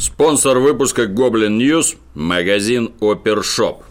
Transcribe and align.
Спонсор 0.00 0.60
выпуска 0.60 1.04
Goblin 1.04 1.58
News– 1.58 1.98
магазин 2.14 2.94
Опершоп. 3.02 3.84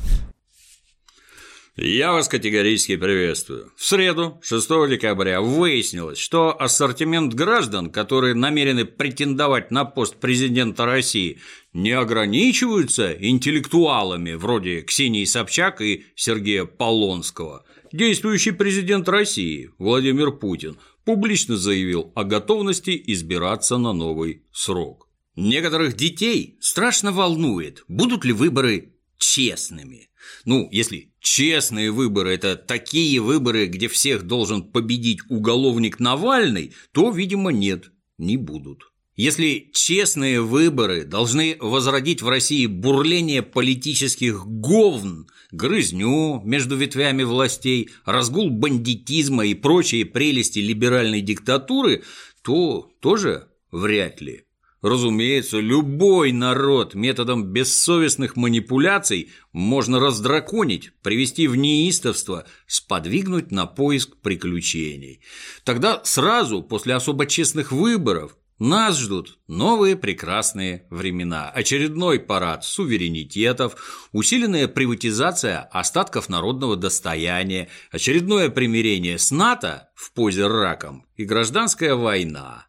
Я 1.75 2.13
вас 2.13 2.27
категорически 2.27 2.95
приветствую. 2.95 3.71
В 3.75 3.85
среду, 3.85 4.39
6 4.41 4.89
декабря, 4.89 5.39
выяснилось, 5.39 6.17
что 6.17 6.59
ассортимент 6.59 7.35
граждан, 7.35 7.91
которые 7.91 8.33
намерены 8.33 8.85
претендовать 8.85 9.69
на 9.69 9.85
пост 9.85 10.15
президента 10.15 10.87
России, 10.87 11.37
не 11.73 11.91
ограничиваются 11.91 13.13
интеллектуалами 13.13 14.33
вроде 14.33 14.81
Ксении 14.81 15.25
Собчак 15.25 15.79
и 15.79 16.05
Сергея 16.15 16.65
Полонского. 16.65 17.65
Действующий 17.93 18.51
президент 18.51 19.07
России 19.07 19.69
Владимир 19.77 20.31
Путин 20.31 20.79
публично 21.05 21.55
заявил 21.55 22.11
о 22.15 22.23
готовности 22.23 22.99
избираться 23.05 23.77
на 23.77 23.93
новый 23.93 24.41
срок. 24.51 25.08
Некоторых 25.39 25.95
детей 25.95 26.57
страшно 26.59 27.13
волнует, 27.13 27.85
будут 27.87 28.25
ли 28.25 28.33
выборы 28.33 28.95
честными. 29.17 30.09
Ну, 30.43 30.67
если 30.69 31.13
честные 31.21 31.91
выборы– 31.91 32.33
это 32.35 32.57
такие 32.57 33.21
выборы, 33.21 33.67
где 33.67 33.87
всех 33.87 34.23
должен 34.23 34.63
победить 34.63 35.21
уголовник 35.29 36.01
Навальный, 36.01 36.73
то, 36.91 37.09
видимо, 37.11 37.51
нет, 37.51 37.89
не 38.17 38.35
будут. 38.35 38.91
Если 39.15 39.69
честные 39.73 40.41
выборы 40.41 41.05
должны 41.05 41.55
возродить 41.61 42.21
в 42.21 42.27
России 42.27 42.65
бурление 42.65 43.41
политических 43.41 44.45
говн, 44.45 45.29
грызню 45.51 46.41
между 46.43 46.75
ветвями 46.75 47.23
властей, 47.23 47.91
разгул 48.03 48.49
бандитизма 48.49 49.45
и 49.45 49.53
прочие 49.53 50.03
прелести 50.03 50.59
либеральной 50.59 51.21
диктатуры, 51.21 52.03
то 52.41 52.91
тоже 52.99 53.47
вряд 53.71 54.19
ли. 54.19 54.43
Разумеется, 54.81 55.59
любой 55.59 56.31
народ 56.31 56.95
методом 56.95 57.43
бессовестных 57.43 58.37
манипуляций 58.37 59.29
можно 59.51 59.99
раздраконить, 59.99 60.91
привести 61.01 61.47
в 61.47 61.57
неистовство, 61.57 62.45
сподвигнуть 62.65 63.51
на 63.51 63.65
поиск 63.65 64.17
приключений. 64.21 65.21
Тогда 65.65 66.01
сразу 66.05 66.63
после 66.63 66.95
особо 66.95 67.25
честных 67.25 67.73
выборов 67.73 68.37
нас 68.57 68.99
ждут 68.99 69.39
новые 69.47 69.95
прекрасные 69.95 70.85
времена, 70.89 71.49
очередной 71.49 72.19
парад 72.19 72.63
суверенитетов, 72.65 74.09
усиленная 74.11 74.67
приватизация 74.67 75.61
остатков 75.71 76.27
народного 76.29 76.75
достояния, 76.75 77.69
очередное 77.91 78.49
примирение 78.49 79.17
с 79.17 79.31
НАТО 79.31 79.89
в 79.95 80.13
позе 80.13 80.47
раком 80.47 81.05
и 81.15 81.23
гражданская 81.23 81.95
война. 81.95 82.68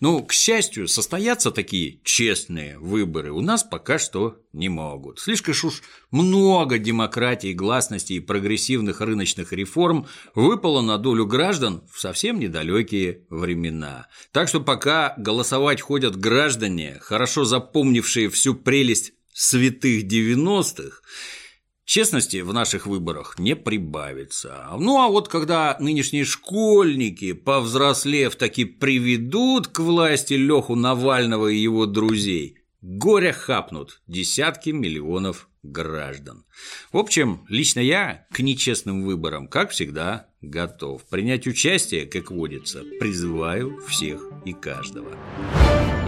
Ну, 0.00 0.22
к 0.24 0.32
счастью, 0.32 0.88
состояться 0.88 1.50
такие 1.50 2.00
честные 2.04 2.78
выборы 2.78 3.32
у 3.32 3.40
нас 3.40 3.62
пока 3.64 3.98
что 3.98 4.40
не 4.52 4.68
могут. 4.68 5.20
Слишком 5.20 5.54
уж 5.64 5.82
много 6.10 6.78
демократии, 6.78 7.52
гласности 7.52 8.14
и 8.14 8.20
прогрессивных 8.20 9.00
рыночных 9.00 9.52
реформ 9.52 10.06
выпало 10.34 10.80
на 10.80 10.98
долю 10.98 11.26
граждан 11.26 11.82
в 11.92 12.00
совсем 12.00 12.38
недалекие 12.38 13.24
времена. 13.30 14.08
Так 14.32 14.48
что 14.48 14.60
пока 14.60 15.14
голосовать 15.18 15.80
ходят 15.80 16.16
граждане, 16.16 16.98
хорошо 17.00 17.44
запомнившие 17.44 18.30
всю 18.30 18.54
прелесть 18.54 19.12
святых 19.32 20.04
90-х, 20.04 21.00
Честности 21.86 22.38
в 22.38 22.52
наших 22.52 22.88
выборах 22.88 23.38
не 23.38 23.54
прибавится. 23.54 24.66
Ну 24.76 25.00
а 25.00 25.08
вот 25.08 25.28
когда 25.28 25.76
нынешние 25.78 26.24
школьники, 26.24 27.32
повзрослев, 27.32 28.34
таки 28.34 28.64
приведут 28.64 29.68
к 29.68 29.78
власти 29.78 30.34
Леху 30.34 30.74
Навального 30.74 31.46
и 31.46 31.56
его 31.56 31.86
друзей, 31.86 32.58
горя 32.80 33.32
хапнут 33.32 34.02
десятки 34.08 34.70
миллионов 34.70 35.48
граждан. 35.62 36.44
В 36.92 36.98
общем, 36.98 37.44
лично 37.48 37.80
я 37.80 38.26
к 38.32 38.40
нечестным 38.40 39.04
выборам, 39.04 39.48
как 39.48 39.70
всегда, 39.70 40.28
готов. 40.40 41.04
Принять 41.06 41.46
участие, 41.46 42.06
как 42.06 42.30
водится, 42.30 42.82
призываю 43.00 43.80
всех 43.88 44.20
и 44.44 44.52
каждого. 44.52 45.16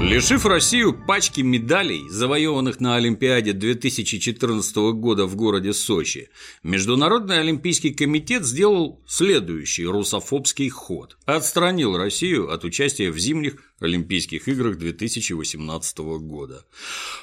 Лишив 0.00 0.46
Россию 0.46 0.94
пачки 1.06 1.40
медалей, 1.40 2.08
завоеванных 2.08 2.78
на 2.78 2.94
Олимпиаде 2.94 3.52
2014 3.52 4.76
года 4.94 5.26
в 5.26 5.34
городе 5.34 5.72
Сочи, 5.72 6.30
Международный 6.62 7.40
Олимпийский 7.40 7.92
комитет 7.92 8.44
сделал 8.44 9.02
следующий 9.08 9.86
русофобский 9.86 10.68
ход– 10.68 11.18
отстранил 11.26 11.96
Россию 11.96 12.52
от 12.52 12.64
участия 12.64 13.10
в 13.10 13.18
зимних 13.18 13.56
Олимпийских 13.80 14.48
играх 14.48 14.78
2018 14.78 15.98
года. 15.98 16.64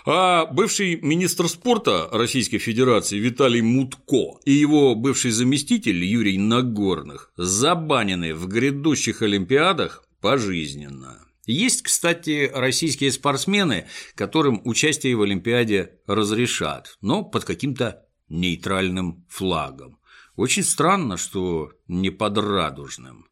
А 0.05 0.45
бывший 0.45 0.99
министр 1.01 1.49
спорта 1.49 2.07
Российской 2.11 2.59
Федерации 2.59 3.14
Виталий 3.19 3.61
Мутко 3.61 4.39
и 4.45 4.51
его 4.51 4.95
бывший 4.95 5.31
заместитель 5.31 6.03
Юрий 6.03 6.37
Нагорных 6.37 7.31
забанены 7.37 8.33
в 8.33 8.47
грядущих 8.47 9.21
Олимпиадах 9.21 10.03
пожизненно. 10.21 11.25
Есть, 11.45 11.83
кстати, 11.83 12.49
российские 12.53 13.11
спортсмены, 13.11 13.87
которым 14.15 14.61
участие 14.65 15.15
в 15.15 15.21
Олимпиаде 15.21 15.99
разрешат, 16.07 16.97
но 17.01 17.23
под 17.23 17.45
каким-то 17.45 18.03
нейтральным 18.29 19.25
флагом. 19.29 19.99
Очень 20.35 20.63
странно, 20.63 21.17
что 21.17 21.71
не 21.87 22.09
под 22.09 22.37
радужным. 22.37 23.27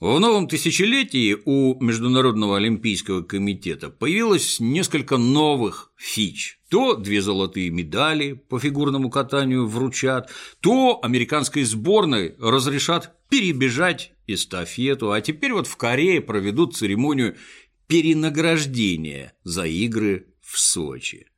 В 0.00 0.18
новом 0.18 0.48
тысячелетии 0.48 1.36
у 1.44 1.80
Международного 1.82 2.56
олимпийского 2.56 3.22
комитета 3.22 3.90
появилось 3.90 4.58
несколько 4.58 5.16
новых 5.16 5.92
фич. 5.96 6.58
То 6.68 6.96
две 6.96 7.22
золотые 7.22 7.70
медали 7.70 8.32
по 8.32 8.58
фигурному 8.58 9.08
катанию 9.08 9.66
вручат, 9.66 10.30
то 10.60 10.98
американской 11.02 11.62
сборной 11.62 12.34
разрешат 12.40 13.14
перебежать 13.28 14.12
эстафету, 14.26 15.12
а 15.12 15.20
теперь 15.20 15.52
вот 15.52 15.68
в 15.68 15.76
Корее 15.76 16.20
проведут 16.20 16.76
церемонию 16.76 17.36
перенаграждения 17.86 19.32
за 19.44 19.64
игры 19.66 20.26
в 20.40 20.58
Сочи. 20.58 21.28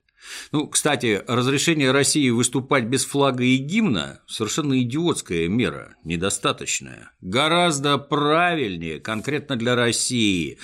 Ну, 0.53 0.67
кстати, 0.69 1.23
разрешение 1.27 1.91
России 1.93 2.31
выступать 2.31 2.85
без 2.85 3.05
флага 3.05 3.45
и 3.45 3.57
гимна– 3.57 4.21
совершенно 4.27 4.81
идиотская 4.81 5.49
мера, 5.49 5.97
недостаточная. 6.05 7.11
Гораздо 7.21 7.99
правильнее, 7.99 9.01
конкретно 9.01 9.57
для 9.57 9.75
России, 9.75 10.59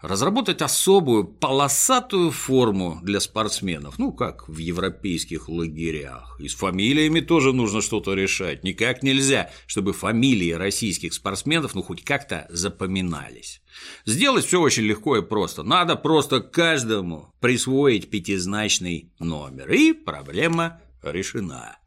разработать 0.00 0.62
особую 0.62 1.24
полосатую 1.24 2.30
форму 2.30 3.00
для 3.02 3.20
спортсменов, 3.20 3.98
ну, 3.98 4.12
как 4.12 4.48
в 4.48 4.58
европейских 4.58 5.48
лагерях. 5.48 6.38
И 6.40 6.48
с 6.48 6.54
фамилиями 6.54 7.20
тоже 7.20 7.52
нужно 7.52 7.82
что-то 7.82 8.14
решать. 8.14 8.62
Никак 8.64 9.02
нельзя, 9.02 9.50
чтобы 9.66 9.92
фамилии 9.92 10.52
российских 10.52 11.14
спортсменов, 11.14 11.74
ну, 11.74 11.82
хоть 11.82 12.04
как-то 12.04 12.46
запоминались. 12.50 13.60
Сделать 14.04 14.44
все 14.44 14.60
очень 14.60 14.84
легко 14.84 15.16
и 15.16 15.22
просто. 15.22 15.62
Надо 15.62 15.96
просто 15.96 16.40
каждому 16.40 17.34
присвоить 17.40 18.10
пятизначный 18.10 19.12
номер, 19.18 19.70
и 19.72 19.92
проблема 19.92 20.80
решена. 21.02 21.78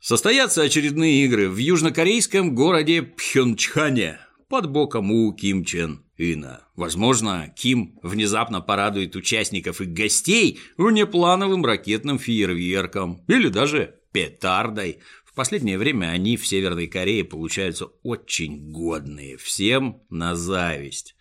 Состоятся 0.00 0.62
очередные 0.62 1.24
игры 1.24 1.48
в 1.48 1.56
южнокорейском 1.56 2.54
городе 2.54 3.02
Пхенчхане 3.02 4.18
под 4.48 4.70
боком 4.70 5.10
у 5.10 5.32
Ким 5.34 5.64
Чен 5.64 6.07
Ина. 6.18 6.66
Возможно, 6.74 7.52
Ким 7.56 7.98
внезапно 8.02 8.60
порадует 8.60 9.14
участников 9.16 9.80
и 9.80 9.84
гостей 9.84 10.58
внеплановым 10.76 11.64
ракетным 11.64 12.18
фейерверком 12.18 13.24
или 13.28 13.48
даже 13.48 13.94
петардой. 14.12 14.98
В 15.24 15.34
последнее 15.34 15.78
время 15.78 16.06
они 16.06 16.36
в 16.36 16.46
Северной 16.46 16.88
Корее 16.88 17.24
получаются 17.24 17.86
очень 18.02 18.72
годные, 18.72 19.36
всем 19.36 20.02
на 20.10 20.34
зависть. 20.34 21.14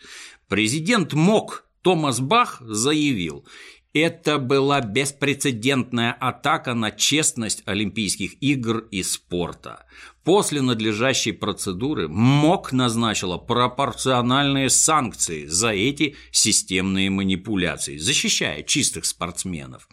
Президент 0.48 1.14
МОК 1.14 1.68
Томас 1.84 2.20
Бах 2.20 2.62
заявил, 2.66 3.48
это 4.00 4.38
была 4.38 4.82
беспрецедентная 4.82 6.12
атака 6.12 6.74
на 6.74 6.92
честность 6.92 7.64
Олимпийских 7.66 8.42
игр 8.42 8.80
и 8.92 9.04
спорта. 9.04 9.86
После 10.24 10.62
надлежащей 10.62 11.32
процедуры 11.32 12.10
МОК 12.10 12.74
назначила 12.74 13.38
пропорциональные 13.38 14.70
санкции 14.70 15.46
за 15.46 15.70
эти 15.70 16.18
системные 16.32 17.10
манипуляции, 17.10 17.98
защищая 17.98 18.64
чистых 18.64 19.06
спортсменов. 19.06 19.88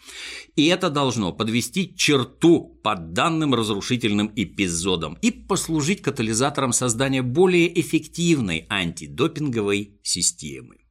И 0.57 0.67
это 0.67 0.91
должно 0.91 1.33
подвести 1.33 1.95
черту 1.95 2.81
под 2.83 3.13
данным 3.13 3.55
разрушительным 3.55 4.33
эпизодом 4.35 5.19
и 5.23 5.31
послужить 5.31 6.03
катализатором 6.03 6.73
создания 6.73 7.23
более 7.23 7.81
эффективной 7.81 8.67
антидопинговой 8.69 10.01
системы. 10.03 10.84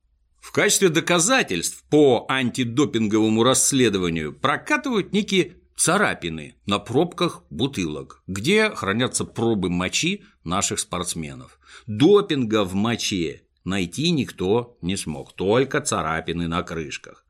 В 0.43 0.51
качестве 0.51 0.89
доказательств 0.89 1.85
по 1.89 2.25
антидопинговому 2.27 3.43
расследованию 3.43 4.33
прокатывают 4.33 5.13
некие 5.13 5.55
царапины 5.77 6.57
на 6.65 6.79
пробках 6.79 7.43
бутылок, 7.49 8.21
где 8.27 8.69
хранятся 8.69 9.23
пробы 9.23 9.69
мочи 9.69 10.25
наших 10.43 10.81
спортсменов. 10.81 11.57
Допинга 11.87 12.65
в 12.65 12.75
моче 12.75 13.43
найти 13.63 14.11
никто 14.11 14.77
не 14.81 14.97
смог, 14.97 15.31
только 15.31 15.79
царапины 15.79 16.49
на 16.49 16.61
крышках. 16.61 17.25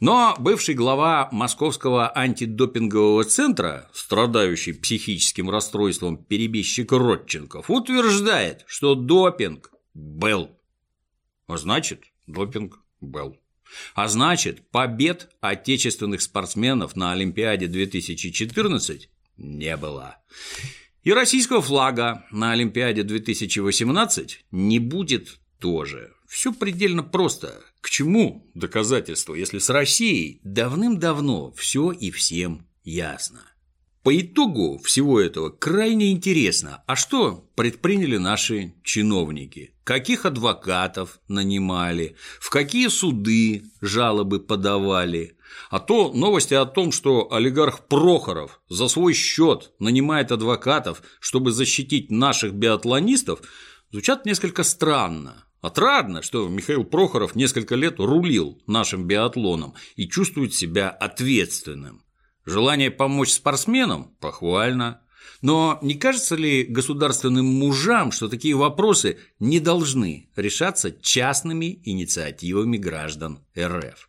Но 0.00 0.34
бывший 0.38 0.74
глава 0.74 1.28
Московского 1.32 2.10
антидопингового 2.16 3.24
центра, 3.24 3.90
страдающий 3.92 4.72
психическим 4.72 5.50
расстройством 5.50 6.16
перебежчик 6.16 6.90
Родченков, 6.90 7.68
утверждает, 7.68 8.64
что 8.66 8.94
допинг 8.94 9.72
был. 9.92 10.58
А 11.48 11.58
значит, 11.58 12.04
допинг 12.26 12.80
был. 13.00 13.36
А 13.94 14.08
значит, 14.08 14.70
побед 14.70 15.30
отечественных 15.40 16.22
спортсменов 16.22 16.96
на 16.96 17.12
Олимпиаде 17.12 17.66
2014 17.66 19.10
не 19.36 19.76
было. 19.76 20.18
И 21.02 21.12
российского 21.12 21.62
флага 21.62 22.26
на 22.30 22.52
Олимпиаде 22.52 23.02
2018 23.02 24.44
не 24.50 24.78
будет 24.78 25.38
тоже. 25.60 26.12
Все 26.26 26.52
предельно 26.52 27.02
просто. 27.02 27.62
К 27.80 27.90
чему 27.90 28.50
доказательства, 28.54 29.34
если 29.34 29.58
с 29.58 29.70
Россией 29.70 30.40
давным-давно 30.42 31.52
все 31.52 31.92
и 31.92 32.10
всем 32.10 32.66
ясно? 32.82 33.42
По 34.02 34.16
итогу 34.20 34.78
всего 34.78 35.20
этого 35.20 35.50
крайне 35.50 36.12
интересно, 36.12 36.82
а 36.86 36.96
что 36.96 37.48
предприняли 37.54 38.16
наши 38.16 38.74
чиновники? 38.82 39.75
Каких 39.86 40.26
адвокатов 40.26 41.20
нанимали? 41.28 42.16
В 42.40 42.50
какие 42.50 42.88
суды 42.88 43.62
жалобы 43.80 44.40
подавали? 44.40 45.36
А 45.70 45.78
то 45.78 46.12
новости 46.12 46.54
о 46.54 46.64
том, 46.64 46.90
что 46.90 47.32
олигарх 47.32 47.86
Прохоров 47.86 48.60
за 48.68 48.88
свой 48.88 49.14
счет 49.14 49.70
нанимает 49.78 50.32
адвокатов, 50.32 51.04
чтобы 51.20 51.52
защитить 51.52 52.10
наших 52.10 52.52
биатлонистов, 52.52 53.42
звучат 53.92 54.26
несколько 54.26 54.64
странно. 54.64 55.44
Отрадно, 55.60 56.20
что 56.20 56.48
Михаил 56.48 56.82
Прохоров 56.82 57.36
несколько 57.36 57.76
лет 57.76 58.00
рулил 58.00 58.60
нашим 58.66 59.06
биатлоном 59.06 59.74
и 59.94 60.08
чувствует 60.08 60.52
себя 60.52 60.90
ответственным. 60.90 62.02
Желание 62.44 62.90
помочь 62.90 63.30
спортсменам– 63.30 64.16
похвально. 64.20 65.00
Но 65.42 65.78
не 65.82 65.94
кажется 65.94 66.36
ли 66.36 66.64
государственным 66.64 67.46
мужам, 67.46 68.12
что 68.12 68.28
такие 68.28 68.54
вопросы 68.54 69.18
не 69.38 69.60
должны 69.60 70.28
решаться 70.36 70.90
частными 70.90 71.80
инициативами 71.84 72.76
граждан 72.76 73.40
РФ? 73.58 74.08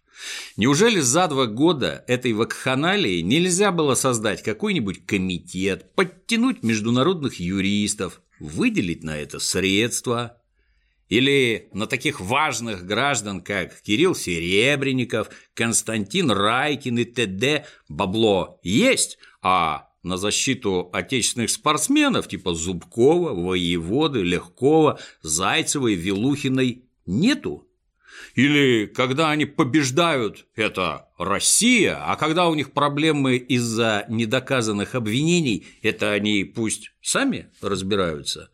Неужели 0.56 1.00
за 1.00 1.28
два 1.28 1.46
года 1.46 2.04
этой 2.08 2.34
вакханалии 2.34 3.22
нельзя 3.22 3.72
было 3.72 3.96
создать 3.96 4.42
какой-нибудь 4.42 5.06
комитет, 5.06 5.94
подтянуть 5.94 6.64
международных 6.64 7.40
юристов, 7.40 8.22
выделить 8.40 9.04
на 9.04 9.18
это 9.18 9.40
средства? 9.40 10.42
Или 11.10 11.70
на 11.72 11.88
таких 11.88 12.20
важных 12.20 12.86
граждан, 12.86 13.42
как 13.42 13.82
Кирилл 13.82 14.14
Серебренников, 14.14 15.30
Константин 15.54 16.32
Райкин 16.32 16.98
и 16.98 17.06
т.д. 17.06 17.66
бабло 17.88 18.60
есть, 18.62 19.18
а 19.42 19.87
на 20.04 20.18
защиту 20.18 20.90
отечественных 20.94 21.50
спортсменов 21.50 22.28
типа 22.28 22.54
Зубкова, 22.54 23.34
Воеводы, 23.34 24.22
Легкова, 24.22 25.00
Зайцевой, 25.22 25.96
Вилухиной 25.96 26.86
нету? 27.06 27.68
Или 28.36 28.86
когда 28.86 29.32
они 29.32 29.46
побеждают, 29.46 30.46
это 30.56 31.10
Россия, 31.18 31.98
а 32.04 32.16
когда 32.16 32.48
у 32.48 32.56
них 32.56 32.72
проблемы 32.72 33.38
из-за 33.38 34.06
недоказанных 34.10 34.96
обвинений, 34.96 35.66
это 35.82 36.12
они 36.12 36.44
пусть 36.44 36.92
сами 37.02 37.50
разбираются. 37.62 38.50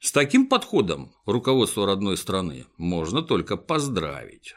С 0.00 0.12
таким 0.12 0.46
подходом 0.46 1.12
руководство 1.26 1.86
родной 1.86 2.16
страны 2.16 2.66
можно 2.76 3.22
только 3.22 3.56
поздравить. 3.56 4.54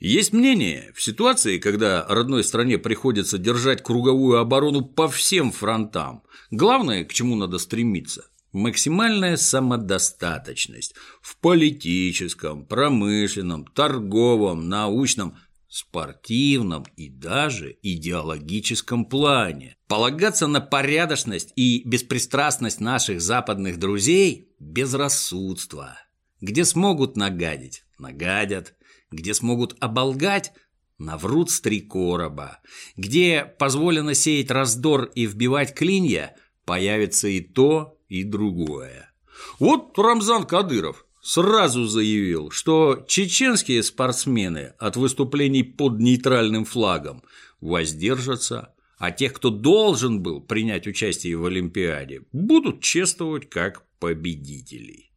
Есть 0.00 0.32
мнение, 0.32 0.92
в 0.94 1.02
ситуации, 1.02 1.58
когда 1.58 2.06
родной 2.08 2.42
стране 2.42 2.78
приходится 2.78 3.36
держать 3.36 3.82
круговую 3.82 4.38
оборону 4.38 4.82
по 4.82 5.08
всем 5.08 5.52
фронтам, 5.52 6.22
главное, 6.50 7.04
к 7.04 7.12
чему 7.12 7.36
надо 7.36 7.58
стремиться– 7.58 8.24
максимальная 8.52 9.36
самодостаточность 9.36 10.94
в 11.20 11.36
политическом, 11.36 12.64
промышленном, 12.64 13.66
торговом, 13.66 14.70
научном– 14.70 15.36
спортивном 15.68 16.84
и 16.96 17.08
даже 17.08 17.76
идеологическом 17.82 19.04
плане. 19.04 19.76
Полагаться 19.86 20.46
на 20.46 20.60
порядочность 20.60 21.52
и 21.56 21.82
беспристрастность 21.84 22.80
наших 22.80 23.20
западных 23.20 23.78
друзей– 23.78 24.48
безрассудство. 24.58 25.98
Где 26.40 26.64
смогут 26.64 27.16
нагадить– 27.16 27.84
нагадят. 27.98 28.74
Где 29.10 29.34
смогут 29.34 29.76
оболгать– 29.80 30.52
наврут 30.98 31.50
с 31.50 31.60
три 31.62 31.80
короба. 31.80 32.60
Где 32.96 33.44
позволено 33.58 34.14
сеять 34.14 34.50
раздор 34.50 35.04
и 35.14 35.26
вбивать 35.26 35.74
клинья– 35.74 36.36
появится 36.64 37.26
и 37.26 37.40
то, 37.40 37.98
и 38.08 38.22
другое. 38.22 39.12
Вот 39.58 39.98
Рамзан 39.98 40.44
Кадыров– 40.44 41.06
сразу 41.20 41.86
заявил, 41.86 42.50
что 42.50 43.04
чеченские 43.06 43.82
спортсмены 43.82 44.74
от 44.78 44.96
выступлений 44.96 45.62
под 45.62 45.98
нейтральным 45.98 46.64
флагом 46.64 47.22
воздержатся, 47.60 48.74
а 48.98 49.10
тех, 49.10 49.34
кто 49.34 49.50
должен 49.50 50.22
был 50.22 50.40
принять 50.40 50.86
участие 50.86 51.36
в 51.36 51.44
Олимпиаде, 51.44 52.22
будут 52.32 52.82
чествовать 52.82 53.48
как 53.48 53.84
победителей. 53.98 55.10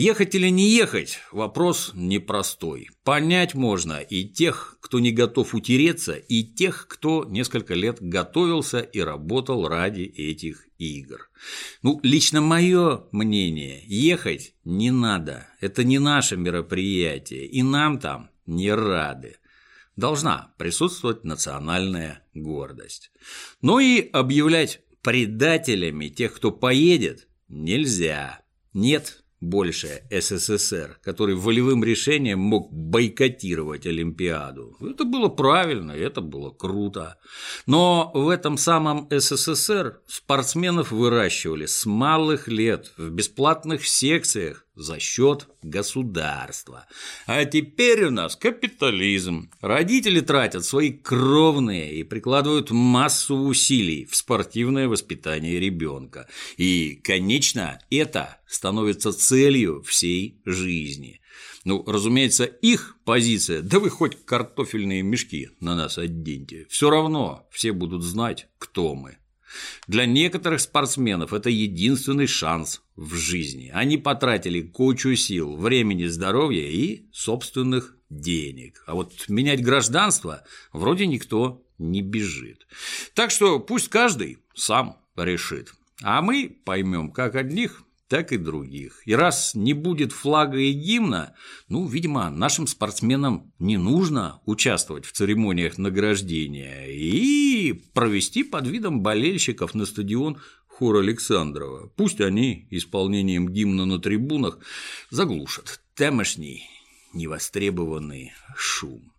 Ехать 0.00 0.36
или 0.36 0.46
не 0.46 0.70
ехать– 0.70 1.18
вопрос 1.32 1.90
непростой. 1.92 2.88
Понять 3.02 3.54
можно 3.56 3.94
и 3.94 4.22
тех, 4.28 4.78
кто 4.80 5.00
не 5.00 5.10
готов 5.10 5.56
утереться, 5.56 6.12
и 6.12 6.44
тех, 6.44 6.86
кто 6.86 7.24
несколько 7.24 7.74
лет 7.74 7.96
готовился 8.00 8.78
и 8.78 9.00
работал 9.00 9.66
ради 9.66 10.02
этих 10.02 10.68
игр. 10.78 11.28
Ну, 11.82 11.98
лично 12.04 12.40
мое 12.40 13.06
мнение– 13.10 13.82
ехать 13.86 14.54
не 14.62 14.92
надо. 14.92 15.48
Это 15.60 15.82
не 15.82 15.98
наше 15.98 16.36
мероприятие, 16.36 17.46
и 17.46 17.64
нам 17.64 17.98
там 17.98 18.30
не 18.46 18.72
рады. 18.72 19.38
Должна 19.96 20.54
присутствовать 20.58 21.24
национальная 21.24 22.24
гордость. 22.34 23.10
Но 23.62 23.80
и 23.80 24.08
объявлять 24.12 24.80
предателями 25.02 26.06
тех, 26.06 26.34
кто 26.34 26.52
поедет, 26.52 27.26
нельзя. 27.48 28.42
Нет 28.72 29.24
больше 29.40 30.02
СССР, 30.10 30.98
который 31.02 31.34
волевым 31.34 31.84
решением 31.84 32.40
мог 32.40 32.72
бойкотировать 32.72 33.86
Олимпиаду. 33.86 34.76
Это 34.80 35.04
было 35.04 35.28
правильно, 35.28 35.92
это 35.92 36.20
было 36.20 36.50
круто. 36.50 37.18
Но 37.66 38.10
в 38.14 38.28
этом 38.28 38.56
самом 38.56 39.08
СССР 39.10 40.00
спортсменов 40.06 40.90
выращивали 40.90 41.66
с 41.66 41.86
малых 41.86 42.48
лет 42.48 42.92
в 42.96 43.10
бесплатных 43.10 43.86
секциях 43.86 44.64
за 44.78 44.98
счет 45.00 45.48
государства. 45.62 46.86
А 47.26 47.44
теперь 47.44 48.04
у 48.04 48.10
нас 48.10 48.36
капитализм. 48.36 49.50
Родители 49.60 50.20
тратят 50.20 50.64
свои 50.64 50.92
кровные 50.92 51.96
и 51.96 52.04
прикладывают 52.04 52.70
массу 52.70 53.36
усилий 53.36 54.04
в 54.04 54.16
спортивное 54.16 54.88
воспитание 54.88 55.58
ребенка. 55.58 56.28
И, 56.56 57.00
конечно, 57.02 57.80
это 57.90 58.38
становится 58.46 59.12
целью 59.12 59.82
всей 59.82 60.40
жизни. 60.44 61.20
Ну, 61.64 61.84
разумеется, 61.86 62.44
их 62.44 62.96
позиция, 63.04 63.60
да 63.62 63.78
вы 63.78 63.90
хоть 63.90 64.24
картофельные 64.24 65.02
мешки 65.02 65.50
на 65.60 65.74
нас 65.74 65.98
оденьте, 65.98 66.66
все 66.70 66.88
равно 66.88 67.46
все 67.50 67.72
будут 67.72 68.02
знать, 68.02 68.48
кто 68.58 68.94
мы. 68.94 69.18
Для 69.86 70.06
некоторых 70.06 70.60
спортсменов 70.60 71.32
это 71.32 71.50
единственный 71.50 72.26
шанс 72.26 72.82
в 72.96 73.14
жизни. 73.14 73.70
Они 73.72 73.96
потратили 73.96 74.60
кучу 74.60 75.14
сил, 75.14 75.56
времени, 75.56 76.06
здоровья 76.06 76.68
и 76.68 77.06
собственных 77.12 77.96
денег. 78.10 78.82
А 78.86 78.94
вот 78.94 79.28
менять 79.28 79.62
гражданство 79.62 80.44
вроде 80.72 81.06
никто 81.06 81.64
не 81.78 82.02
бежит. 82.02 82.66
Так 83.14 83.30
что 83.30 83.60
пусть 83.60 83.88
каждый 83.88 84.38
сам 84.54 84.98
решит. 85.16 85.72
А 86.02 86.22
мы 86.22 86.60
поймем 86.64 87.10
как 87.10 87.34
одних, 87.34 87.82
так 88.08 88.32
и 88.32 88.38
других. 88.38 89.02
И 89.06 89.14
раз 89.14 89.54
не 89.54 89.74
будет 89.74 90.12
флага 90.12 90.58
и 90.58 90.72
гимна, 90.72 91.34
ну, 91.68 91.86
видимо, 91.86 92.30
нашим 92.30 92.66
спортсменам 92.66 93.52
не 93.58 93.76
нужно 93.76 94.40
участвовать 94.46 95.04
в 95.04 95.12
церемониях 95.12 95.78
награждения 95.78 96.86
и 96.86 97.72
провести 97.92 98.42
под 98.42 98.66
видом 98.66 99.02
болельщиков 99.02 99.74
на 99.74 99.84
стадион 99.84 100.38
хор 100.66 100.96
Александрова. 100.96 101.92
Пусть 101.96 102.20
они 102.20 102.66
исполнением 102.70 103.48
гимна 103.48 103.84
на 103.84 103.98
трибунах 103.98 104.58
заглушат 105.10 105.80
тамошний 105.94 106.64
невостребованный 107.12 108.32
шум. 108.56 109.12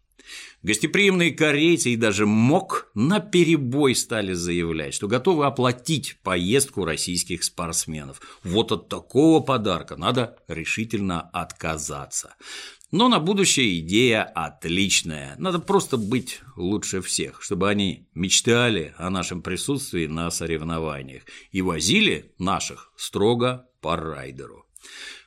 Гостеприимные 0.62 1.31
корейцы 1.31 1.91
и 1.91 1.95
даже 1.95 2.25
МОК 2.25 2.91
на 2.93 3.19
перебой 3.19 3.95
стали 3.95 4.33
заявлять, 4.33 4.93
что 4.93 5.07
готовы 5.07 5.45
оплатить 5.45 6.17
поездку 6.21 6.83
российских 6.83 7.43
спортсменов. 7.43 8.21
Вот 8.43 8.71
от 8.71 8.89
такого 8.89 9.39
подарка 9.39 9.95
надо 9.95 10.38
решительно 10.48 11.21
отказаться. 11.21 12.36
Но 12.91 13.07
на 13.07 13.19
будущее 13.19 13.79
идея 13.79 14.24
отличная. 14.24 15.36
Надо 15.38 15.59
просто 15.59 15.95
быть 15.95 16.41
лучше 16.55 17.01
всех, 17.01 17.41
чтобы 17.41 17.69
они 17.69 18.09
мечтали 18.15 18.95
о 18.98 19.09
нашем 19.12 19.43
присутствии 19.43 20.07
на 20.07 20.31
соревнованиях 20.31 21.24
и 21.51 21.62
возили 21.62 22.33
наших 22.39 22.91
строго 22.98 23.67
по 23.79 23.95
райдеру. 23.95 24.65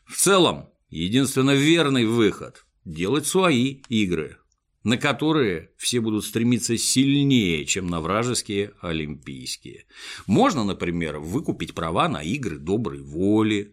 В 0.05 0.17
целом, 0.17 0.71
единственно 0.91 1.53
верный 1.53 2.05
выход– 2.05 2.67
делать 2.85 3.29
свои 3.29 3.83
игры, 3.89 4.39
на 4.85 4.97
которые 4.97 5.71
все 5.77 6.01
будут 6.01 6.25
стремиться 6.25 6.77
сильнее, 6.77 7.65
чем 7.65 7.87
на 7.87 8.01
вражеские 8.01 8.73
олимпийские. 8.81 9.85
Можно, 10.27 10.65
например, 10.65 11.19
выкупить 11.19 11.75
права 11.75 12.09
на 12.09 12.23
игры 12.23 12.59
доброй 12.59 13.01
воли, 13.01 13.73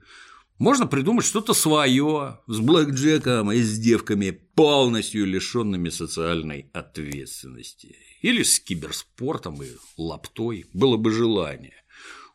можно 0.60 0.88
придумать 0.88 1.26
что-то 1.26 1.54
свое 1.54 2.40
с 2.48 2.60
блэкджеком 2.60 3.50
и 3.50 3.62
с 3.62 3.80
девками, 3.80 4.32
полностью 4.32 5.26
лишенными 5.26 5.88
социальной 5.88 6.70
ответственности. 6.74 7.96
Или 8.22 8.44
с 8.44 8.60
киберспортом 8.60 9.64
и 9.64 9.70
лаптой, 9.96 10.66
было 10.74 10.98
бы 10.98 11.12
желание. 11.12 11.76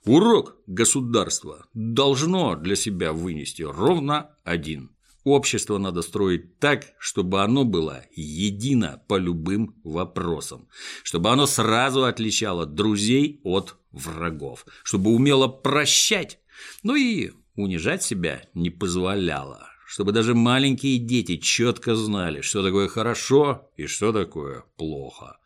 Урок 0.06 0.56
государства 0.66 1.66
должно 1.74 2.56
для 2.56 2.76
себя 2.76 3.12
вынести 3.12 3.60
ровно 3.62 4.30
один. 4.42 4.93
Общество 5.24 5.78
надо 5.78 6.02
строить 6.02 6.58
так, 6.58 6.92
чтобы 6.98 7.42
оно 7.42 7.64
было 7.64 8.04
едино 8.14 9.02
по 9.08 9.16
любым 9.16 9.74
вопросам, 9.82 10.68
чтобы 11.02 11.30
оно 11.30 11.46
сразу 11.46 12.04
отличало 12.04 12.66
друзей 12.66 13.40
от 13.42 13.76
врагов, 13.90 14.66
чтобы 14.82 15.12
умело 15.12 15.48
прощать, 15.48 16.38
ну 16.82 16.94
и 16.94 17.32
унижать 17.56 18.02
себя 18.02 18.42
не 18.52 18.68
позволяло, 18.68 19.66
чтобы 19.86 20.12
даже 20.12 20.34
маленькие 20.34 20.98
дети 20.98 21.38
четко 21.38 21.96
знали, 21.96 22.42
что 22.42 22.62
такое 22.62 22.88
хорошо 22.88 23.70
и 23.78 23.86
что 23.86 24.12
такое 24.12 24.64
плохо. 24.76 25.38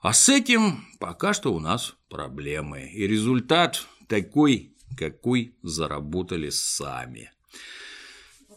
А 0.00 0.12
с 0.12 0.28
этим 0.28 0.84
пока 0.98 1.32
что 1.32 1.54
у 1.54 1.60
нас 1.60 1.94
проблемы, 2.08 2.90
и 2.92 3.06
результат 3.06 3.86
такой, 4.08 4.74
какой 4.98 5.54
заработали 5.62 6.50
сами. 6.50 7.30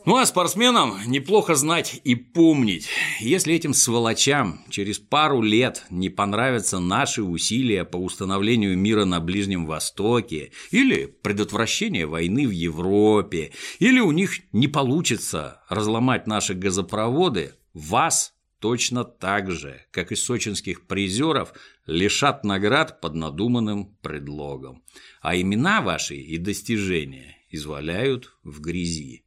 Ну 0.05 0.17
а 0.17 0.25
спортсменам 0.27 0.99
неплохо 1.07 1.55
знать 1.55 1.99
и 2.03 2.13
помнить, 2.13 2.87
если 3.19 3.55
этим 3.55 3.73
сволочам 3.73 4.63
через 4.69 4.99
пару 4.99 5.41
лет 5.41 5.83
не 5.89 6.09
понравятся 6.09 6.77
наши 6.77 7.23
усилия 7.23 7.85
по 7.85 7.97
установлению 7.97 8.77
мира 8.77 9.05
на 9.05 9.19
Ближнем 9.19 9.65
Востоке 9.65 10.51
или 10.69 11.07
предотвращение 11.07 12.05
войны 12.05 12.47
в 12.47 12.51
Европе, 12.51 13.51
или 13.79 13.99
у 13.99 14.11
них 14.11 14.41
не 14.51 14.67
получится 14.67 15.63
разломать 15.69 16.27
наши 16.27 16.53
газопроводы, 16.53 17.55
вас 17.73 18.35
точно 18.59 19.05
так 19.05 19.49
же, 19.49 19.81
как 19.89 20.11
и 20.11 20.15
сочинских 20.15 20.85
призеров, 20.85 21.53
лишат 21.87 22.43
наград 22.43 23.01
под 23.01 23.15
надуманным 23.15 23.97
предлогом, 24.03 24.83
а 25.21 25.35
имена 25.35 25.81
ваши 25.81 26.15
и 26.15 26.37
достижения 26.37 27.37
изваляют 27.49 28.37
в 28.43 28.61
грязи. 28.61 29.24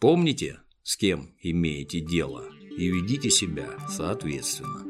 Помните, 0.00 0.60
с 0.84 0.96
кем 0.96 1.34
имеете 1.42 1.98
дело, 1.98 2.44
и 2.76 2.88
ведите 2.88 3.30
себя 3.30 3.70
соответственно. 3.88 4.84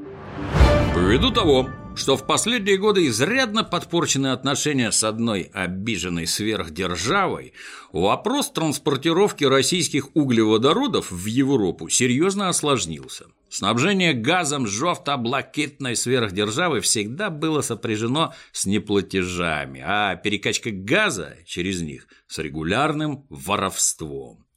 Ввиду 0.95 1.31
того, 1.31 1.71
что 1.97 2.17
в 2.17 2.27
последние 2.27 2.77
годы 2.77 3.07
изрядно 3.07 3.65
подпорчены 3.65 4.29
отношения 4.29 4.93
с 4.93 5.03
одной 5.05 5.51
обиженной 5.55 6.27
сверхдержавой, 6.27 7.55
вопрос 7.91 8.51
транспортировки 8.51 9.45
российских 9.45 10.15
углеводородов 10.15 11.11
в 11.11 11.25
Европу 11.25 11.89
серьезно 11.89 12.51
осложнился. 12.51 13.27
Снабжение 13.49 14.13
газом 14.13 14.67
жовто-блакитной 14.67 15.97
сверхдержавы 15.97 16.81
всегда 16.81 17.31
было 17.31 17.63
сопряжено 17.63 18.35
с 18.53 18.67
неплатежами, 18.67 19.83
а 19.83 20.17
перекачка 20.17 20.71
газа 20.71 21.37
через 21.47 21.81
них 21.81 22.09
с 22.27 22.39
регулярным 22.39 23.25
воровством. 23.31 24.48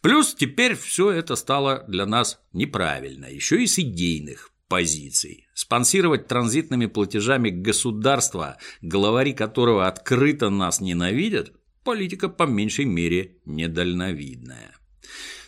Плюс 0.00 0.34
теперь 0.34 0.76
все 0.76 1.10
это 1.10 1.36
стало 1.36 1.84
для 1.88 2.06
нас 2.06 2.40
неправильно, 2.52 3.26
еще 3.26 3.62
и 3.62 3.66
с 3.66 3.78
идейных 3.78 4.50
позиций. 4.68 5.48
Спонсировать 5.54 6.28
транзитными 6.28 6.86
платежами 6.86 7.50
государства, 7.50 8.58
главари 8.82 9.32
которого 9.32 9.86
открыто 9.86 10.50
нас 10.50 10.80
ненавидят, 10.80 11.52
политика 11.84 12.28
по 12.28 12.44
меньшей 12.44 12.84
мере 12.84 13.38
недальновидная. 13.44 14.74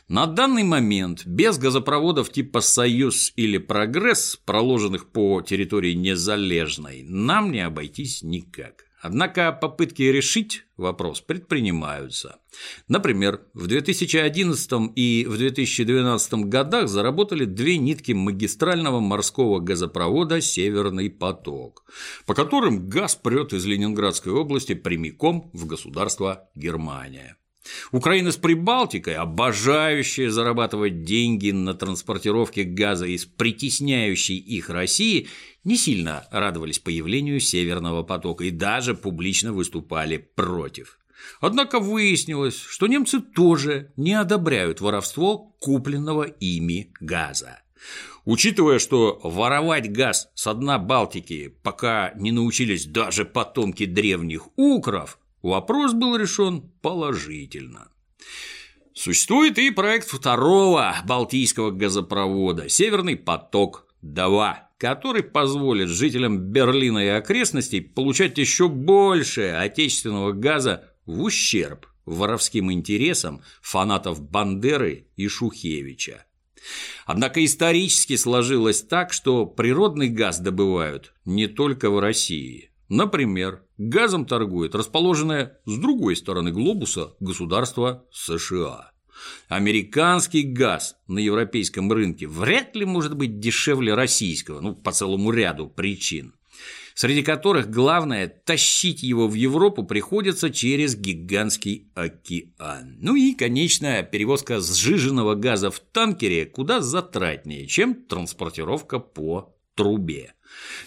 На 0.08 0.26
данный 0.26 0.64
момент 0.64 1.24
без 1.24 1.56
газопроводов 1.56 2.32
типа 2.32 2.60
«Союз» 2.60 3.32
или 3.36 3.58
«Прогресс», 3.58 4.36
проложенных 4.44 5.12
по 5.12 5.40
территории 5.40 5.92
Незалежной, 5.92 7.04
нам 7.04 7.52
не 7.52 7.60
обойтись 7.60 8.24
никак. 8.24 8.86
Однако 9.00 9.50
попытки 9.52 10.02
решить 10.02 10.66
вопрос 10.76 11.23
предпринимаются. 11.23 12.38
Например, 12.87 13.40
в 13.54 13.66
2011 13.66 14.92
и 14.95 15.26
в 15.26 15.38
2012 15.38 16.35
годах 16.47 16.88
заработали 16.88 17.47
две 17.47 17.78
нитки 17.78 18.12
магистрального 18.12 19.00
морского 19.00 19.61
газопровода 19.61 20.42
«Северный 20.42 21.09
поток», 21.09 21.85
по 22.26 22.35
которым 22.35 22.90
газ 22.90 23.14
прет 23.14 23.54
из 23.54 23.64
Ленинградской 23.64 24.33
области 24.33 24.75
прямиком 24.75 25.50
в 25.54 25.66
государство 25.66 26.50
Германия. 26.54 27.39
Украина 27.92 28.32
с 28.32 28.36
Прибалтикой, 28.36 29.14
обожающая 29.14 30.30
зарабатывать 30.30 31.04
деньги 31.04 31.50
на 31.50 31.74
транспортировке 31.74 32.64
газа 32.64 33.06
из 33.06 33.26
притесняющей 33.26 34.36
их 34.36 34.70
России, 34.70 35.28
не 35.64 35.76
сильно 35.76 36.26
радовались 36.30 36.78
появлению 36.78 37.40
Северного 37.40 38.02
потока 38.02 38.44
и 38.44 38.50
даже 38.50 38.94
публично 38.94 39.52
выступали 39.52 40.16
против. 40.16 40.98
Однако 41.40 41.80
выяснилось, 41.80 42.58
что 42.58 42.86
немцы 42.86 43.20
тоже 43.20 43.92
не 43.96 44.14
одобряют 44.14 44.80
воровство 44.80 45.54
купленного 45.60 46.22
ими 46.24 46.92
газа. 47.00 47.60
Учитывая, 48.24 48.78
что 48.78 49.20
воровать 49.22 49.90
газ 49.90 50.28
с 50.34 50.54
дна 50.54 50.78
Балтики 50.78 51.48
пока 51.62 52.12
не 52.14 52.32
научились 52.32 52.86
даже 52.86 53.24
потомки 53.24 53.86
древних 53.86 54.48
укров, 54.56 55.18
Вопрос 55.42 55.92
был 55.92 56.16
решен 56.16 56.70
положительно. 56.82 57.88
Существует 58.92 59.59
и 59.59 59.70
проект 59.70 60.09
второго 60.09 60.94
Балтийского 61.06 61.70
газопровода 61.70 62.68
«Северный 62.68 63.16
поток-2», 63.16 64.54
который 64.76 65.23
позволит 65.23 65.88
жителям 65.88 66.38
Берлина 66.38 66.99
и 66.99 67.09
окрестностей 67.09 67.80
получать 67.80 68.37
еще 68.37 68.68
больше 68.68 69.42
отечественного 69.50 70.32
газа 70.32 70.90
в 71.06 71.23
ущерб 71.23 71.87
воровским 72.04 72.70
интересам 72.73 73.42
фанатов 73.62 74.20
Бандеры 74.20 75.06
и 75.16 75.28
Шухевича. 75.28 76.26
Однако 77.06 77.44
исторически 77.44 78.16
сложилось 78.16 78.82
так, 78.82 79.12
что 79.12 79.47
природный 79.47 80.09
газ 80.09 80.40
добывают 80.40 81.14
не 81.25 81.47
только 81.47 81.90
в 81.90 81.99
России. 81.99 82.69
Например, 82.90 83.62
газом 83.78 84.26
торгует 84.26 84.75
расположенное 84.75 85.61
с 85.64 85.78
другой 85.78 86.16
стороны 86.16 86.50
глобуса 86.50 87.14
государство 87.20 88.04
США. 88.12 88.90
Американский 89.49 90.42
газ 90.42 90.97
на 91.06 91.20
европейском 91.20 91.92
рынке 91.92 92.26
вряд 92.26 92.75
ли 92.75 92.85
может 92.85 93.16
быть 93.16 93.38
дешевле 93.38 93.94
российского, 93.94 94.61
ну, 94.61 94.75
по 94.75 94.90
целому 94.90 95.30
ряду 95.30 95.68
причин, 95.68 96.35
среди 96.94 97.23
которых 97.23 97.70
главное– 97.70 98.26
тащить 98.44 99.04
его 99.04 99.28
в 99.28 99.35
Европу 99.35 99.85
приходится 99.85 100.50
через 100.50 100.97
гигантский 100.97 101.92
океан. 101.94 102.97
Ну 102.99 103.14
и, 103.14 103.35
конечно, 103.35 104.02
перевозка 104.02 104.59
сжиженного 104.59 105.37
газа 105.37 105.70
в 105.70 105.78
танкере 105.78 106.44
куда 106.44 106.80
затратнее, 106.80 107.68
чем 107.68 107.94
транспортировка 107.94 108.99
по 108.99 109.54
трубе. 109.76 110.35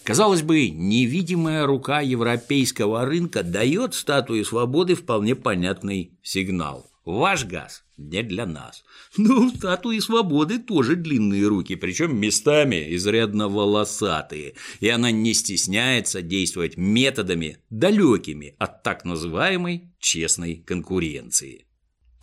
Казалось 0.03 0.41
бы, 0.41 0.69
невидимая 0.69 1.65
рука 1.65 2.01
европейского 2.01 3.05
рынка 3.05 3.43
дает 3.43 3.93
статуе 3.93 4.43
свободы 4.43 4.95
вполне 4.95 5.35
понятный 5.35 6.11
сигнал. 6.21 6.89
Ваш 7.05 7.45
газ 7.45 7.83
не 7.97 8.23
для 8.23 8.45
нас. 8.45 8.83
Но 9.17 9.41
у 9.41 9.49
статуи 9.49 9.99
свободы 9.99 10.59
тоже 10.59 10.95
длинные 10.95 11.47
руки, 11.47 11.75
причем 11.75 12.17
местами 12.17 12.95
изрядно 12.95 13.49
волосатые, 13.49 14.55
и 14.79 14.87
она 14.87 15.11
не 15.11 15.33
стесняется 15.33 16.21
действовать 16.21 16.77
методами, 16.77 17.57
далекими 17.69 18.55
от 18.57 18.83
так 18.83 19.03
называемой 19.05 19.91
честной 19.99 20.55
конкуренции. 20.55 21.65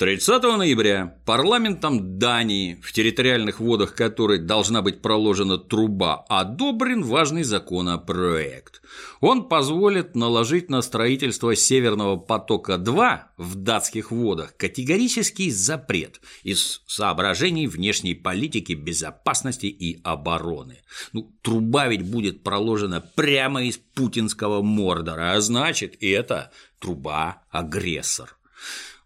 30 0.01 0.43
ноября 0.57 1.19
парламентом 1.27 2.19
Дании, 2.19 2.81
в 2.83 2.91
территориальных 2.91 3.61
водах 3.61 3.95
которой 3.95 4.39
должна 4.39 4.81
быть 4.81 5.03
проложена 5.03 5.59
труба, 5.59 6.25
одобрен 6.27 7.03
важный 7.03 7.43
законопроект. 7.43 8.81
Он 9.21 9.47
позволит 9.47 10.15
наложить 10.17 10.71
на 10.71 10.81
строительство 10.81 11.55
Северного 11.55 12.17
потока-2 12.17 13.19
в 13.37 13.55
датских 13.57 14.11
водах 14.11 14.57
категорический 14.57 15.51
запрет 15.51 16.23
из 16.45 16.81
соображений 16.87 17.67
внешней 17.67 18.15
политики, 18.15 18.73
безопасности 18.73 19.67
и 19.67 20.01
обороны. 20.03 20.79
Ну, 21.13 21.31
труба 21.43 21.89
ведь 21.89 22.11
будет 22.11 22.43
проложена 22.43 23.03
прямо 23.03 23.65
из 23.65 23.77
путинского 23.77 24.63
Мордора, 24.63 25.35
а 25.35 25.41
значит, 25.43 25.95
это 26.01 26.53
труба-агрессор. 26.79 28.39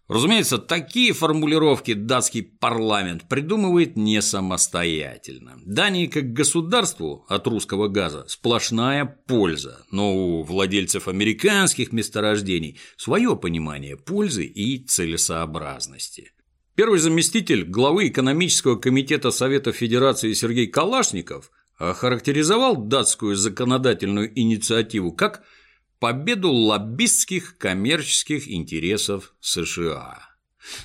Разумеется, 0.07 0.59
такие 0.59 1.13
формулировки 1.13 1.93
датский 1.93 2.43
парламент 2.43 3.27
придумывает 3.27 3.97
не 3.97 4.21
самостоятельно. 4.21 5.59
Дании 5.65 6.05
как 6.05 6.31
государству 6.31 7.25
от 7.27 7.47
русского 7.47 7.87
газа 7.87 8.23
сплошная 8.27 9.05
польза, 9.05 9.83
но 9.89 10.15
у 10.15 10.43
владельцев 10.43 11.07
американских 11.07 11.91
месторождений 11.91 12.79
свое 12.97 13.35
понимание 13.35 13.97
пользы 13.97 14.45
и 14.45 14.77
целесообразности. 14.77 16.33
Первый 16.75 16.99
заместитель 16.99 17.63
главы 17.63 18.09
экономического 18.09 18.75
комитета 18.75 19.31
Совета 19.31 19.71
Федерации 19.71 20.33
Сергей 20.33 20.67
Калашников 20.67 21.49
охарактеризовал 21.79 22.75
датскую 22.77 23.35
законодательную 23.35 24.31
инициативу 24.39 25.13
как– 25.13 25.43
победу 26.05 26.51
лоббистских 26.51 27.57
коммерческих 27.57 28.47
интересов 28.47 29.33
США. 29.39 30.19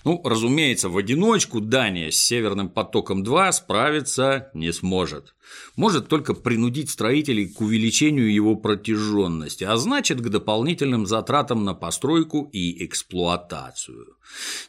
Ну, 0.02 0.22
разумеется, 0.24 0.88
в 0.88 0.96
одиночку 0.96 1.60
Дания 1.60 2.10
с 2.10 2.16
Северным 2.16 2.70
потоком-2 2.70 3.52
справиться 3.52 4.50
не 4.54 4.72
сможет. 4.72 5.34
Может 5.76 6.08
только 6.08 6.32
принудить 6.32 6.88
строителей 6.88 7.50
к 7.50 7.60
увеличению 7.60 8.32
его 8.32 8.56
протяженности, 8.56 9.64
а 9.64 9.76
значит 9.76 10.22
к 10.22 10.28
дополнительным 10.30 11.04
затратам 11.04 11.66
на 11.66 11.74
постройку 11.74 12.48
и 12.50 12.82
эксплуатацию. 12.86 14.16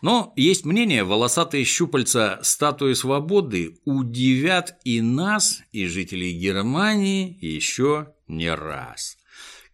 Но 0.01 0.33
есть 0.35 0.65
мнение, 0.65 1.05
волосатые 1.05 1.63
щупальца 1.63 2.39
статуи 2.43 2.91
свободы 2.91 3.79
удивят 3.85 4.75
и 4.83 4.99
нас, 4.99 5.61
и 5.71 5.85
жителей 5.85 6.33
Германии 6.33 7.37
еще 7.39 8.07
не 8.27 8.53
раз. 8.53 9.15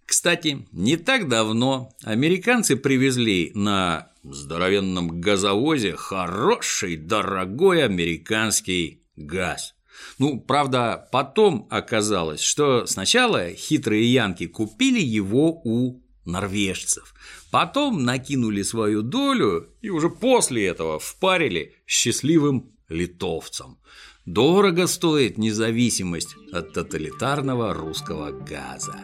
Кстати, 0.08 0.66
не 0.72 0.96
так 0.96 1.28
давно 1.28 1.90
американцы 2.02 2.78
привезли 2.78 3.52
на 3.54 4.08
здоровенном 4.24 5.20
газовозе 5.20 5.98
хороший, 5.98 6.96
дорогой 6.96 7.84
американский 7.84 9.04
газ. 9.18 9.76
Ну, 10.18 10.40
правда, 10.40 11.10
потом 11.12 11.68
оказалось, 11.70 12.40
что 12.40 12.86
сначала 12.86 13.50
хитрые 13.52 14.12
янки 14.12 14.48
купили 14.48 15.02
его 15.02 15.62
у 15.66 16.02
норвежцев, 16.24 17.14
потом 17.52 18.06
накинули 18.06 18.62
свою 18.62 19.02
долю 19.02 19.76
и 19.82 19.90
уже 19.90 20.10
после 20.10 20.68
этого 20.68 21.00
впарили 21.00 21.76
счастливым 21.86 22.72
литовцам. 22.88 23.78
Дорого 24.26 24.88
стоит 24.88 25.38
независимость 25.38 26.36
от 26.54 26.72
тоталитарного 26.72 27.74
русского 27.74 28.32
газа. 28.32 28.96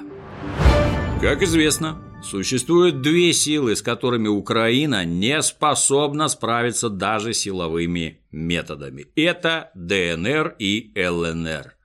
Как 1.23 1.41
известно, 1.41 2.03
существуют 2.21 2.99
две 2.99 3.31
силы, 3.31 3.77
с 3.77 3.81
которыми 3.81 4.27
Украина 4.27 5.05
не 5.05 5.41
способна 5.41 6.27
справиться 6.27 6.89
даже 6.89 7.33
силовыми 7.33 8.19
методами. 8.33 9.07
Это 9.15 9.71
ДНР 9.73 10.57
и 10.59 10.91
ЛНР. 10.97 11.77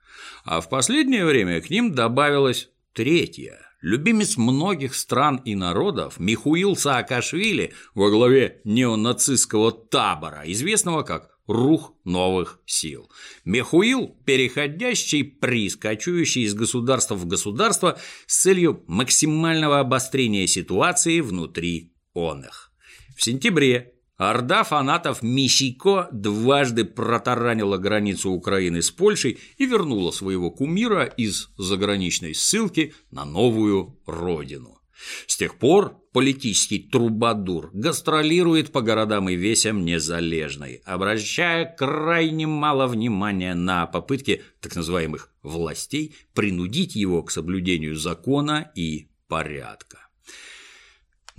А 0.43 0.59
в 0.59 0.67
последнее 0.67 1.25
время 1.25 1.61
к 1.61 1.69
ним 1.69 1.93
добавилась 1.93 2.69
третья. 2.91 3.61
Любимец 3.81 4.35
многих 4.35 4.93
стран 4.93 5.37
и 5.45 5.55
народов 5.55 6.19
Михуил 6.19 6.75
Саакашвили 6.75 7.71
во 7.95 8.09
главе 8.09 8.59
неонацистского 8.65 9.71
табора, 9.71 10.43
известного 10.47 11.03
как 11.03 11.38
рух 11.49 11.95
новых 12.03 12.59
сил. 12.67 13.09
Мехуил– 13.43 14.15
переходящий 14.25 15.23
приз, 15.23 15.75
кочующий 15.75 16.43
из 16.43 16.53
государства 16.53 17.15
в 17.15 17.25
государство 17.25 17.97
с 18.27 18.41
целью 18.43 18.83
максимального 18.87 19.79
обострения 19.79 20.45
ситуации 20.45 21.21
внутри 21.21 21.91
он 22.13 22.43
их. 22.43 22.71
В 23.17 23.23
сентябре 23.23 23.95
Орда 24.15 24.63
фанатов 24.63 25.23
Мисико 25.23 26.09
дважды 26.11 26.83
протаранила 26.83 27.77
границу 27.77 28.31
Украины 28.31 28.81
с 28.81 28.91
Польшей 28.91 29.39
и 29.57 29.65
вернула 29.65 30.11
своего 30.11 30.51
кумира 30.51 31.05
из 31.05 31.49
заграничной 31.57 32.35
ссылки 32.35 32.93
на 33.11 33.23
новую 33.23 33.97
родину. 34.05 34.78
С 35.27 35.37
тех 35.37 35.57
пор 35.57 35.95
политический 36.11 36.79
трубадур 36.79 37.69
гастролирует 37.73 38.71
по 38.71 38.81
городам 38.81 39.29
и 39.29 39.35
весям 39.35 39.85
незалежной, 39.85 40.81
обращая 40.85 41.65
крайне 41.65 42.47
мало 42.47 42.87
внимания 42.87 43.55
на 43.55 43.85
попытки 43.85 44.43
так 44.59 44.75
называемых 44.75 45.31
властей 45.43 46.15
принудить 46.33 46.95
его 46.95 47.23
к 47.23 47.31
соблюдению 47.31 47.95
закона 47.95 48.71
и 48.75 49.09
порядка. 49.27 50.08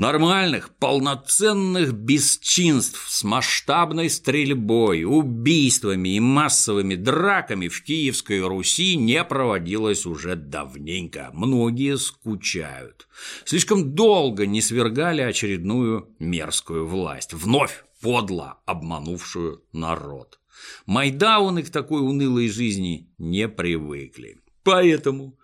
Нормальных, 0.01 0.71
полноценных 0.77 1.93
бесчинств 1.93 3.05
с 3.11 3.23
масштабной 3.23 4.09
стрельбой, 4.09 5.05
убийствами 5.05 6.17
и 6.17 6.21
массовыми 6.21 6.95
драками 6.95 7.69
в 7.69 7.85
Киевской 7.85 8.41
Руси 8.41 8.97
не 8.97 9.23
проводилось 9.23 10.07
уже 10.07 10.37
давненько. 10.37 11.29
Многие 11.35 11.99
скучают. 11.99 13.09
Слишком 13.45 13.95
долго 13.95 14.47
не 14.47 14.63
свергали 14.63 15.21
очередную 15.21 16.09
мерзкую 16.19 16.87
власть, 16.87 17.35
вновь 17.35 17.85
подло 18.01 18.57
обманувшую 18.65 19.63
народ. 19.75 20.41
Майдауны 20.87 21.63
к 21.63 21.69
такой 21.69 22.01
унылой 22.01 22.49
жизни 22.49 23.11
не 23.19 23.49
привыкли. 23.49 24.39
Поэтому 24.63 25.37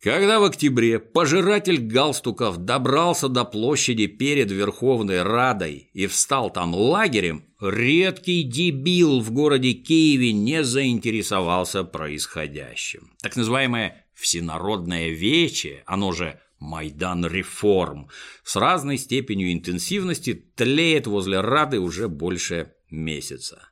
когда 0.00 0.38
в 0.38 0.44
октябре 0.44 0.98
пожиратель 1.00 1.78
галстуков 1.78 2.58
добрался 2.58 3.28
до 3.28 3.44
площади 3.44 4.06
перед 4.06 4.50
Верховной 4.50 5.22
Радой 5.22 5.90
и 5.92 6.06
встал 6.06 6.50
там 6.50 6.74
лагерем, 6.74 7.44
редкий 7.60 8.44
дебил 8.44 9.20
в 9.20 9.32
городе 9.32 9.72
Киеве 9.72 10.32
не 10.32 10.62
заинтересовался 10.62 11.82
происходящим. 11.82 13.12
Так 13.20 13.36
называемое 13.36 14.06
«всенародное 14.14 15.10
вече», 15.10 15.82
оно 15.86 16.12
же 16.12 16.38
Майдан 16.60 17.24
реформ, 17.26 18.08
с 18.42 18.56
разной 18.56 18.98
степенью 18.98 19.52
интенсивности 19.52 20.34
тлеет 20.34 21.06
возле 21.06 21.40
Рады 21.40 21.78
уже 21.78 22.08
больше 22.08 22.72
месяца. 22.90 23.68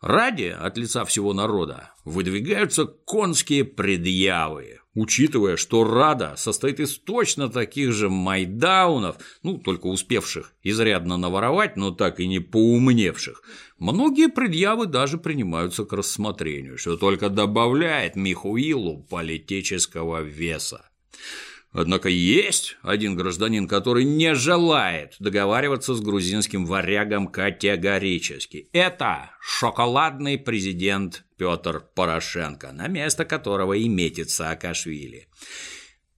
Ради 0.00 0.54
от 0.58 0.76
лица 0.76 1.04
всего 1.04 1.32
народа 1.32 1.94
выдвигаются 2.04 2.84
конские 2.84 3.64
предъявы, 3.64 4.80
учитывая, 4.94 5.56
что 5.56 5.84
Рада 5.84 6.34
состоит 6.36 6.80
из 6.80 6.98
точно 6.98 7.48
таких 7.48 7.92
же 7.92 8.08
майдаунов, 8.08 9.16
ну, 9.42 9.58
только 9.58 9.86
успевших 9.86 10.52
изрядно 10.62 11.16
наворовать, 11.16 11.76
но 11.76 11.90
так 11.90 12.20
и 12.20 12.26
не 12.26 12.40
поумневших, 12.40 13.42
многие 13.78 14.28
предъявы 14.28 14.86
даже 14.86 15.18
принимаются 15.18 15.84
к 15.84 15.92
рассмотрению, 15.92 16.78
что 16.78 16.96
только 16.96 17.28
добавляет 17.28 18.16
Михуилу 18.16 19.02
политического 19.02 20.22
веса. 20.22 20.88
Однако 21.74 22.08
есть 22.08 22.76
один 22.82 23.16
гражданин, 23.16 23.66
который 23.66 24.04
не 24.04 24.36
желает 24.36 25.16
договариваться 25.18 25.94
с 25.94 26.00
грузинским 26.00 26.66
варягом 26.66 27.26
категорически. 27.26 28.68
Это 28.72 29.32
шоколадный 29.40 30.38
президент 30.38 31.24
Петр 31.36 31.80
Порошенко, 31.80 32.70
на 32.70 32.86
место 32.86 33.24
которого 33.24 33.72
и 33.72 33.88
метит 33.88 34.30
Саакашвили. 34.30 35.26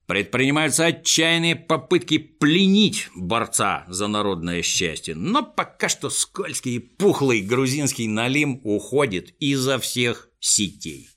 Предпринимаются 0.04 0.84
отчаянные 0.84 1.56
попытки 1.56 2.18
пленить 2.18 3.08
борца 3.16 3.86
за 3.88 4.08
народное 4.08 4.60
счастье, 4.60 5.14
но 5.14 5.42
пока 5.42 5.88
что 5.88 6.10
скользкий 6.10 6.76
и 6.76 6.80
пухлый 6.80 7.40
грузинский 7.40 8.08
налим 8.08 8.60
уходит 8.62 9.34
изо 9.40 9.78
всех 9.78 10.28
сетей. 10.38 11.08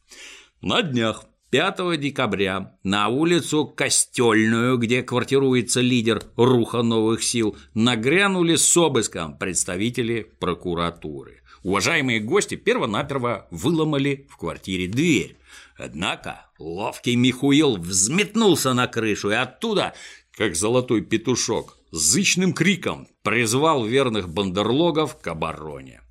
На 0.61 0.81
днях 0.81 1.25
5 1.51 1.99
декабря 1.99 2.77
на 2.83 3.07
улицу 3.07 3.65
Костельную, 3.65 4.77
где 4.77 5.01
квартируется 5.01 5.81
лидер 5.81 6.21
Руха 6.35 6.83
новых 6.83 7.23
сил, 7.23 7.57
нагрянули 7.73 8.55
с 8.55 8.77
обыском 8.77 9.35
представители 9.35 10.31
прокуратуры. 10.39 11.41
Уважаемые 11.63 12.19
гости 12.19 12.53
первонаперво 12.55 13.47
выломали 13.49 14.27
в 14.29 14.37
квартире 14.37 14.87
дверь. 14.87 15.37
Однако 15.75 16.45
ловкий 16.59 17.15
Михуил 17.15 17.77
взметнулся 17.77 18.73
на 18.73 18.87
крышу 18.87 19.31
и 19.31 19.35
оттуда, 19.35 19.93
как 20.31 20.55
золотой 20.55 21.01
петушок, 21.01 21.79
зычным 21.91 22.53
криком 22.53 23.07
призвал 23.23 23.85
верных 23.85 24.29
бандерлогов 24.29 25.19
к 25.19 25.27
обороне. 25.27 26.01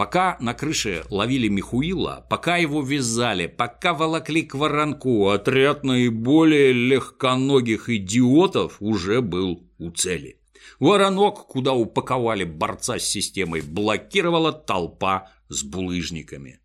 Пока 0.00 0.38
на 0.40 0.54
крыше 0.54 1.04
ловили 1.10 1.48
Михуила, 1.48 2.24
пока 2.30 2.56
его 2.56 2.80
вязали, 2.80 3.46
пока 3.46 3.92
волокли 3.92 4.44
к 4.44 4.54
воронку, 4.54 5.28
отряд 5.28 5.84
наиболее 5.84 6.72
легконогих 6.72 7.90
идиотов 7.90 8.78
уже 8.80 9.20
был 9.20 9.62
у 9.78 9.90
цели. 9.90 10.38
Воронок, 10.78 11.46
куда 11.48 11.74
упаковали 11.74 12.44
борца 12.44 12.98
с 12.98 13.02
системой, 13.02 13.60
блокировала 13.60 14.54
толпа 14.54 15.30
с 15.50 15.64
булыжниками. 15.64 16.60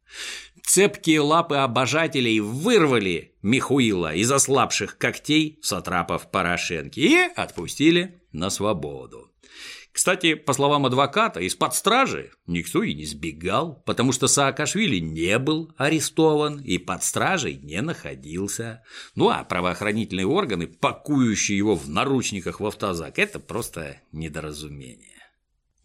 Цепкие 0.63 1.19
лапы 1.19 1.55
обожателей 1.55 2.39
вырвали 2.39 3.33
Михуила 3.41 4.15
из 4.15 4.31
ослабших 4.31 4.97
когтей 4.97 5.59
сатрапов 5.61 6.31
Порошенки 6.31 7.01
и 7.01 7.17
отпустили 7.35 8.21
на 8.31 8.49
свободу. 8.49 9.24
Кстати, 9.95 10.33
по 10.33 10.51
словам 10.51 10.85
адвоката, 10.85 11.39
из-под 11.39 11.73
стражи 11.73 12.31
никто 12.47 12.83
и 12.83 12.93
не 12.93 13.05
сбегал, 13.05 13.81
потому 13.85 14.11
что 14.11 14.27
Саакашвили 14.27 14.99
не 14.99 15.39
был 15.39 15.71
арестован 15.77 16.59
и 16.59 16.77
под 16.77 17.01
стражей 17.01 17.55
не 17.63 17.81
находился. 17.81 18.83
Ну 19.15 19.29
а 19.29 19.45
правоохранительные 19.45 20.27
органы, 20.27 20.67
пакующие 20.67 21.57
его 21.57 21.75
в 21.75 21.87
наручниках 21.87 22.59
в 22.59 22.65
автозак, 22.65 23.17
это 23.19 23.39
просто 23.39 24.01
недоразумение. 24.11 25.11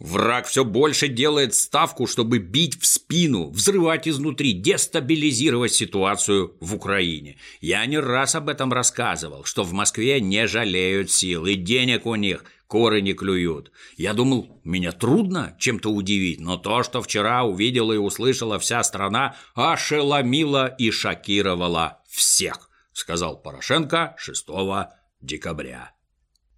Враг 0.01 0.49
все 0.49 0.65
больше 0.65 1.07
делает 1.07 1.55
ставку, 1.55 2.09
чтобы 2.09 2.39
бить 2.39 2.81
в 2.81 2.87
спину, 2.87 3.51
взрывать 3.51 4.09
изнутри, 4.09 4.55
дестабилизировать 4.55 5.73
ситуацию 5.73 6.57
в 6.59 6.75
Украине. 6.75 7.37
Я 7.61 7.87
не 7.87 7.99
раз 7.99 8.35
об 8.35 8.49
этом 8.49 8.73
рассказывал, 8.73 9.45
что 9.45 9.63
в 9.63 9.73
Москве 9.73 10.21
не 10.21 10.49
жалеют 10.49 11.13
сил 11.13 11.47
и 11.47 11.55
денег 11.55 12.07
у 12.07 12.17
них– 12.17 12.45
коры 12.71 13.01
не 13.01 13.15
клюют. 13.15 13.73
Я 13.97 14.15
думал, 14.15 14.61
меня 14.63 14.93
трудно 14.93 15.57
чем-то 15.59 15.91
удивить, 15.91 16.41
но 16.41 16.57
то, 16.57 16.85
что 16.85 17.03
вчера 17.03 17.43
увидела 17.43 17.93
и 17.93 17.97
услышала 17.97 18.61
вся 18.61 18.85
страна, 18.85 19.35
ошеломило 19.55 20.69
и 20.69 20.93
шокировало 20.93 22.01
всех, 22.09 22.71
сказал 22.93 23.43
Порошенко 23.43 24.15
6 24.17 24.47
декабря. 25.21 25.93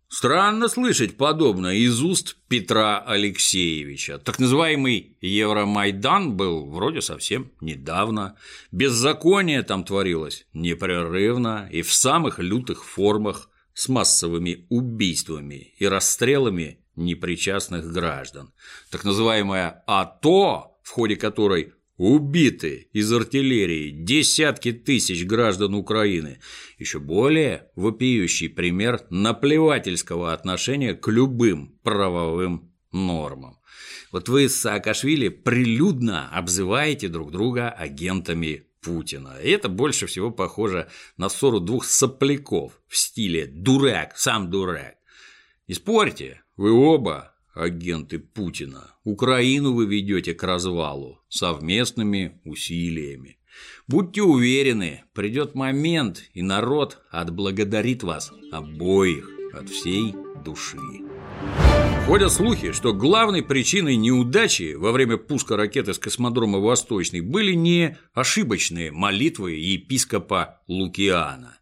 Странно 0.09 0.69
слышать 0.69 1.17
подобное 1.17 1.77
из 1.77 2.03
уст 2.03 2.37
Петра 2.47 2.99
Алексеевича. 2.99 4.19
Так 4.19 4.39
называемый 4.39 5.17
Евромайдан 5.23 6.37
был 6.37 6.67
вроде 6.67 7.01
совсем 7.01 7.53
недавно. 7.63 8.37
Беззаконие 8.71 9.63
там 9.63 9.85
творилось 9.85 10.47
непрерывно 10.53 11.67
и 11.73 11.81
в 11.81 11.91
самых 11.91 12.39
лютых 12.39 12.85
формах 12.85 13.49
с 13.75 13.89
массовыми 13.89 14.67
убийствами 14.69 15.75
и 15.79 15.87
расстрелами 15.87 16.79
непричастных 16.97 17.91
граждан. 17.93 18.53
Так 18.91 19.05
называемая 19.05 19.83
АТО, 19.87 20.79
в 20.83 20.91
ходе 20.91 21.17
которой 21.17 21.73
убиты 21.97 22.89
из 22.93 23.13
артиллерии 23.13 23.91
десятки 23.91 24.73
тысяч 24.73 25.25
граждан 25.25 25.75
Украины, 25.75 26.41
еще 26.79 26.99
более 26.99 27.69
вопиющий 27.77 28.49
пример 28.49 29.01
наплевательского 29.11 30.33
отношения 30.33 30.95
к 30.95 31.09
любым 31.09 31.79
правовым 31.83 32.73
нормам. 32.93 33.59
Вот 34.11 34.29
вы 34.29 34.49
с 34.49 34.57
Саакашвили 34.57 35.29
прилюдно 35.29 36.29
обзываете 36.29 37.09
друг 37.09 37.31
друга 37.31 37.71
агентами 37.71 38.67
Путина. 38.83 39.39
И 39.43 39.51
это 39.51 39.69
больше 39.69 40.07
всего 40.07 40.31
похоже 40.31 40.89
на 41.17 41.29
ссору 41.29 41.61
двух 41.61 41.85
сопляков 41.85 42.81
в 42.89 42.97
стиле 42.97 43.47
«дурак, 43.47 44.19
сам 44.19 44.51
дурак». 44.51 44.97
Не 45.69 45.75
спорьте, 45.75 46.43
вы 46.57 46.73
оба 46.73 47.35
агенты 47.55 48.19
Путина. 48.19 48.95
Украину 49.05 49.73
вы 49.73 49.87
ведете 49.87 50.35
к 50.35 50.43
развалу 50.43 51.21
совместными 51.29 52.41
усилиями. 52.45 53.39
Будьте 53.87 54.23
уверены, 54.23 55.05
придет 55.13 55.55
момент, 55.55 56.25
и 56.33 56.43
народ 56.43 56.99
отблагодарит 57.11 58.03
вас 58.03 58.33
обоих 58.51 59.29
от 59.53 59.69
всей 59.69 60.15
души. 60.45 61.12
Ходят 62.07 62.33
слухи, 62.33 62.73
что 62.73 62.93
главной 62.93 63.43
причиной 63.43 63.95
неудачи 63.97 64.75
во 64.75 64.91
время 64.91 65.17
пуска 65.17 65.57
ракеты 65.57 65.95
с 65.95 65.99
космодрома 65.99 66.59
Восточный 66.59 67.21
были 67.21 67.53
не 67.53 67.97
ошибочные 68.13 68.91
молитвы 68.91 69.53
епископа 69.53 70.61
Лукиана. 70.67 71.59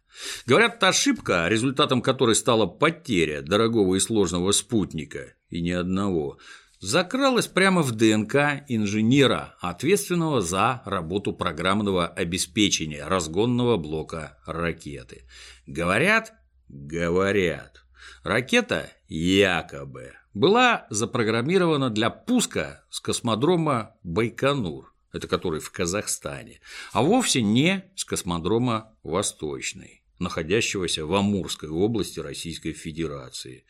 Говорят, 0.47 0.83
ошибка, 0.83 1.47
результатом 1.47 2.01
которой 2.01 2.35
стала 2.35 2.65
потеря 2.65 3.41
дорогого 3.41 3.95
и 3.95 3.99
сложного 3.99 4.51
спутника, 4.51 5.35
и 5.49 5.61
ни 5.61 5.71
одного, 5.71 6.39
закралась 6.79 7.47
прямо 7.47 7.83
в 7.83 7.91
ДНК 7.91 8.63
инженера, 8.67 9.55
ответственного 9.61 10.41
за 10.41 10.81
работу 10.85 11.33
программного 11.33 12.07
обеспечения 12.07 13.05
разгонного 13.05 13.77
блока 13.77 14.39
ракеты. 14.47 15.23
Говорят, 15.67 16.33
говорят. 16.67 17.83
Ракета 18.23 18.91
якобы 19.07 20.13
была 20.33 20.87
запрограммирована 20.89 21.89
для 21.89 22.09
пуска 22.09 22.83
с 22.89 22.99
космодрома 22.99 23.95
Байконур, 24.03 24.93
это 25.11 25.27
который 25.27 25.59
в 25.59 25.71
Казахстане, 25.71 26.61
а 26.93 27.03
вовсе 27.03 27.41
не 27.41 27.85
с 27.95 28.05
космодрома 28.05 28.95
Восточный, 29.03 30.03
находящегося 30.19 31.05
в 31.05 31.13
Амурской 31.13 31.69
области 31.69 32.19
Российской 32.19 32.73
Федерации. 32.73 33.65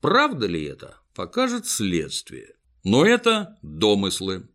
Правда 0.00 0.46
ли 0.46 0.64
это, 0.64 0.98
покажет 1.14 1.66
следствие. 1.66 2.54
Но 2.84 3.04
это 3.04 3.58
домыслы. 3.62 4.48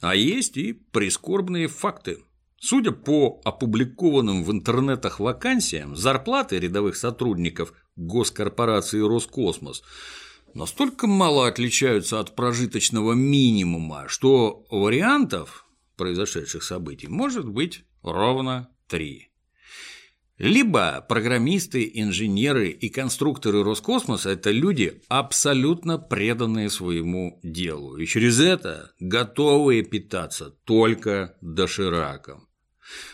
А 0.00 0.14
есть 0.14 0.56
и 0.58 0.74
прискорбные 0.74 1.68
факты. 1.68 2.22
Судя 2.58 2.92
по 2.92 3.40
опубликованным 3.44 4.44
в 4.44 4.52
интернетах 4.52 5.20
вакансиям, 5.20 5.96
зарплаты 5.96 6.58
рядовых 6.58 6.96
сотрудников 6.96 7.72
госкорпорации 7.96 9.00
«Роскосмос» 9.00 9.82
настолько 10.56 11.06
мало 11.06 11.46
отличаются 11.46 12.18
от 12.18 12.34
прожиточного 12.34 13.12
минимума, 13.12 14.06
что 14.08 14.64
вариантов 14.70 15.66
произошедших 15.96 16.62
событий 16.62 17.08
может 17.08 17.46
быть 17.46 17.84
ровно 18.02 18.68
три. 18.88 19.28
Либо 20.38 21.04
программисты, 21.08 21.90
инженеры 21.94 22.68
и 22.68 22.90
конструкторы 22.90 23.62
Роскосмоса– 23.64 24.30
это 24.30 24.50
люди, 24.50 25.00
абсолютно 25.08 25.98
преданные 25.98 26.68
своему 26.68 27.40
делу, 27.42 27.96
и 27.96 28.04
через 28.04 28.38
это 28.40 28.92
готовые 29.00 29.82
питаться 29.82 30.50
только 30.64 31.36
дошираком. 31.40 32.48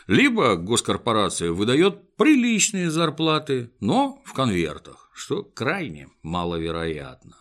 Либо 0.09 0.57
госкорпорация 0.57 1.53
выдает 1.53 2.17
приличные 2.17 2.91
зарплаты, 2.91 3.71
но 3.79 4.21
в 4.25 4.33
конвертах 4.33 5.02
что 5.15 5.43
крайне 5.43 6.09
маловероятно. 6.23 7.37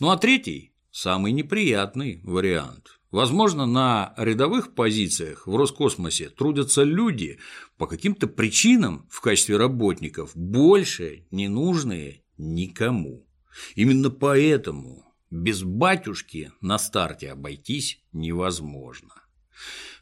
Ну 0.00 0.10
а 0.10 0.16
третий– 0.16 0.72
самый 0.90 1.32
неприятный 1.32 2.20
вариант. 2.24 3.00
Возможно, 3.10 3.66
на 3.66 4.14
рядовых 4.16 4.74
позициях 4.74 5.46
в 5.46 5.56
Роскосмосе 5.56 6.28
трудятся 6.28 6.82
люди 6.82 7.38
по 7.78 7.86
каким-то 7.86 8.26
причинам 8.26 9.06
в 9.08 9.20
качестве 9.20 9.56
работников 9.56 10.32
больше 10.36 11.26
не 11.30 11.48
нужные 11.48 12.22
никому. 12.36 13.26
Именно 13.74 14.10
поэтому 14.10 15.04
без 15.30 15.62
батюшки 15.62 16.52
на 16.60 16.78
старте 16.78 17.32
обойтись 17.32 18.02
невозможно. 18.12 19.14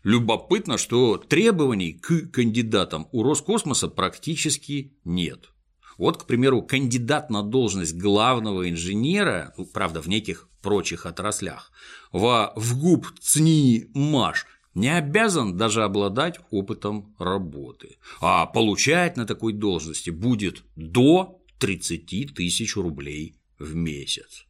Любопытно, 0.03 0.77
что 0.77 1.17
требований 1.17 1.93
к 1.93 2.31
кандидатам 2.31 3.09
у 3.13 3.23
Роскосмоса 3.23 3.89
практически 3.89 4.99
нет. 5.05 5.54
Вот, 5.99 6.23
к 6.23 6.27
примеру, 6.27 6.63
кандидат 6.63 7.31
на 7.31 7.43
должность 7.43 7.97
главного 7.97 8.69
инженера, 8.69 9.55
ну, 9.57 9.67
правда, 9.67 10.01
в 10.01 10.09
неких 10.09 10.49
прочих 10.63 11.07
отраслях, 11.07 11.73
во 12.13 12.53
ВГУП 12.57 13.07
ЦНИ 13.21 13.91
МАШ 13.95 14.47
не 14.75 14.97
обязан 14.97 15.57
даже 15.57 15.85
обладать 15.85 16.41
опытом 16.51 17.15
работы, 17.19 17.97
а 18.21 18.47
получать 18.47 19.17
на 19.17 19.25
такой 19.27 19.53
должности 19.53 20.11
будет 20.11 20.65
до 20.75 21.41
30 21.61 22.35
тысяч 22.35 22.77
рублей 22.77 23.37
в 23.59 23.75
месяц. 23.75 24.47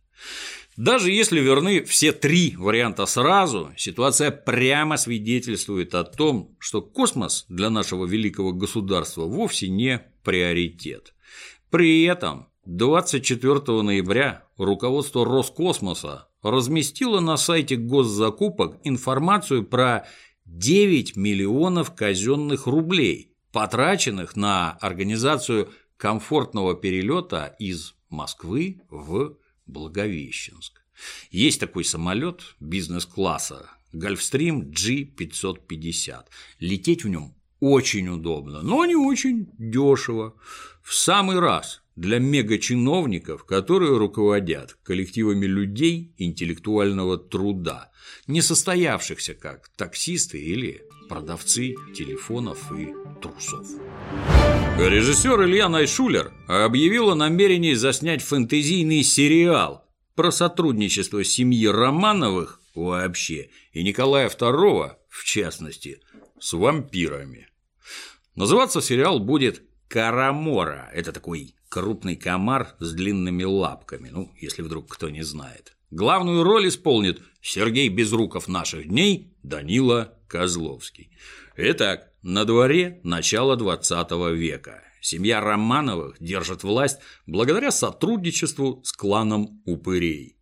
Даже 0.76 1.12
если 1.12 1.38
верны 1.38 1.84
все 1.84 2.12
три 2.12 2.56
варианта 2.56 3.06
сразу, 3.06 3.72
ситуация 3.76 4.32
прямо 4.32 4.96
свидетельствует 4.96 5.94
о 5.94 6.02
том, 6.02 6.56
что 6.58 6.82
космос 6.82 7.46
для 7.48 7.70
нашего 7.70 8.06
великого 8.06 8.52
государства 8.52 9.24
вовсе 9.24 9.68
не 9.68 10.02
приоритет. 10.24 11.14
При 11.74 12.04
этом 12.04 12.46
24 12.66 13.82
ноября 13.82 14.44
руководство 14.58 15.24
Роскосмоса 15.24 16.28
разместило 16.40 17.18
на 17.18 17.36
сайте 17.36 17.74
госзакупок 17.74 18.78
информацию 18.84 19.64
про 19.64 20.06
9 20.44 21.16
миллионов 21.16 21.92
казенных 21.92 22.68
рублей, 22.68 23.32
потраченных 23.50 24.36
на 24.36 24.70
организацию 24.70 25.68
комфортного 25.96 26.76
перелета 26.76 27.56
из 27.58 27.96
Москвы 28.08 28.80
в 28.88 29.36
Благовещенск. 29.66 30.80
Есть 31.32 31.58
такой 31.58 31.84
самолет 31.84 32.54
бизнес-класса 32.60 33.68
Гольфстрим 33.92 34.70
G550. 34.70 36.26
Лететь 36.60 37.02
в 37.02 37.08
нем 37.08 37.34
очень 37.64 38.08
удобно, 38.08 38.60
но 38.60 38.84
не 38.84 38.94
очень 38.94 39.48
дешево. 39.58 40.34
В 40.82 40.94
самый 40.94 41.40
раз 41.40 41.82
для 41.96 42.18
мегачиновников, 42.18 43.44
которые 43.44 43.96
руководят 43.96 44.76
коллективами 44.82 45.46
людей 45.46 46.14
интеллектуального 46.18 47.16
труда, 47.16 47.90
не 48.26 48.42
состоявшихся 48.42 49.32
как 49.32 49.70
таксисты 49.76 50.38
или 50.38 50.82
продавцы 51.08 51.74
телефонов 51.94 52.70
и 52.72 52.92
трусов. 53.22 53.66
Режиссер 54.78 55.44
Илья 55.44 55.70
Найшулер 55.70 56.34
объявил 56.46 57.10
о 57.10 57.14
намерении 57.14 57.72
заснять 57.72 58.22
фэнтезийный 58.22 59.02
сериал 59.02 59.86
про 60.14 60.30
сотрудничество 60.30 61.24
семьи 61.24 61.66
Романовых 61.66 62.60
вообще 62.74 63.48
и 63.72 63.82
Николая 63.82 64.28
II 64.28 64.92
в 65.08 65.24
частности 65.24 66.00
с 66.38 66.52
вампирами. 66.52 67.48
Называться 68.34 68.80
сериал 68.80 69.20
будет 69.20 69.62
«Карамора». 69.86 70.90
Это 70.92 71.12
такой 71.12 71.54
крупный 71.68 72.16
комар 72.16 72.74
с 72.80 72.92
длинными 72.92 73.44
лапками, 73.44 74.08
ну, 74.08 74.32
если 74.40 74.62
вдруг 74.62 74.92
кто 74.92 75.08
не 75.08 75.22
знает. 75.22 75.76
Главную 75.92 76.42
роль 76.42 76.66
исполнит 76.66 77.22
Сергей 77.40 77.88
Безруков 77.88 78.48
наших 78.48 78.88
дней, 78.88 79.32
Данила 79.44 80.18
Козловский. 80.26 81.10
Итак, 81.56 82.10
на 82.22 82.44
дворе 82.44 83.00
начало 83.04 83.56
20 83.56 84.10
века. 84.34 84.82
Семья 85.00 85.40
Романовых 85.40 86.16
держит 86.18 86.64
власть 86.64 86.98
благодаря 87.26 87.70
сотрудничеству 87.70 88.82
с 88.82 88.92
кланом 88.92 89.62
упырей. 89.64 90.38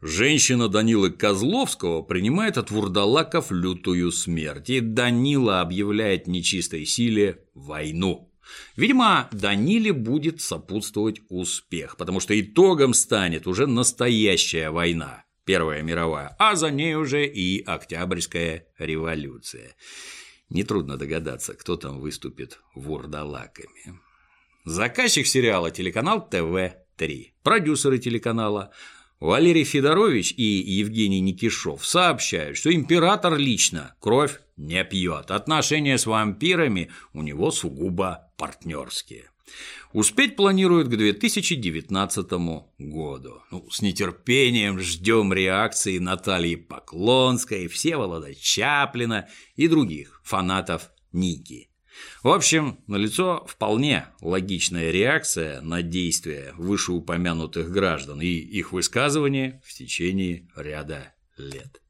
Женщина 0.00 0.68
Данилы 0.68 1.10
Козловского 1.10 2.02
принимает 2.02 2.56
от 2.56 2.70
вурдалаков 2.70 3.50
лютую 3.50 4.12
смерть, 4.12 4.70
и 4.70 4.78
Данила 4.80 5.60
объявляет 5.60 6.28
нечистой 6.28 6.86
силе 6.86 7.42
войну. 7.54 8.32
Видимо, 8.76 9.28
Даниле 9.32 9.92
будет 9.92 10.40
сопутствовать 10.40 11.20
успех, 11.28 11.96
потому 11.96 12.20
что 12.20 12.40
итогом 12.40 12.94
станет 12.94 13.48
уже 13.48 13.66
настоящая 13.66 14.70
война, 14.70 15.24
Первая 15.44 15.82
мировая, 15.82 16.36
а 16.38 16.54
за 16.54 16.70
ней 16.70 16.94
уже 16.94 17.26
и 17.26 17.62
Октябрьская 17.64 18.66
революция. 18.78 19.74
Нетрудно 20.48 20.96
догадаться, 20.96 21.54
кто 21.54 21.76
там 21.76 21.98
выступит 21.98 22.60
вурдалаками. 22.74 23.98
Заказчик 24.64 25.26
сериала 25.26 25.70
телеканал 25.70 26.28
ТВ-3. 26.28 27.32
Продюсеры 27.42 27.98
телеканала 27.98 28.72
Валерий 29.20 29.64
Федорович 29.64 30.32
и 30.36 30.44
Евгений 30.44 31.20
Никишов 31.20 31.84
сообщают, 31.84 32.56
что 32.56 32.72
император 32.72 33.36
лично 33.36 33.94
кровь 33.98 34.40
не 34.56 34.82
пьет. 34.84 35.30
Отношения 35.32 35.98
с 35.98 36.06
вампирами 36.06 36.90
у 37.12 37.22
него 37.22 37.50
сугубо 37.50 38.30
партнерские. 38.36 39.30
Успеть 39.92 40.36
планируют 40.36 40.88
к 40.88 40.96
2019 40.96 42.32
году. 42.78 43.42
Ну, 43.50 43.68
с 43.70 43.80
нетерпением 43.80 44.78
ждем 44.78 45.32
реакции 45.32 45.98
Натальи 45.98 46.54
Поклонской, 46.54 47.66
Всеволода 47.66 48.34
Чаплина 48.34 49.28
и 49.56 49.66
других 49.66 50.20
фанатов 50.22 50.90
Ники. 51.12 51.70
В 52.22 52.28
общем, 52.28 52.78
налицо 52.86 53.46
вполне 53.46 54.06
логичная 54.20 54.90
реакция 54.90 55.60
на 55.60 55.82
действия 55.82 56.52
вышеупомянутых 56.56 57.70
граждан 57.70 58.20
и 58.20 58.26
их 58.26 58.72
высказывания 58.72 59.62
в 59.64 59.72
течение 59.72 60.48
ряда 60.56 61.12
лет. 61.36 61.80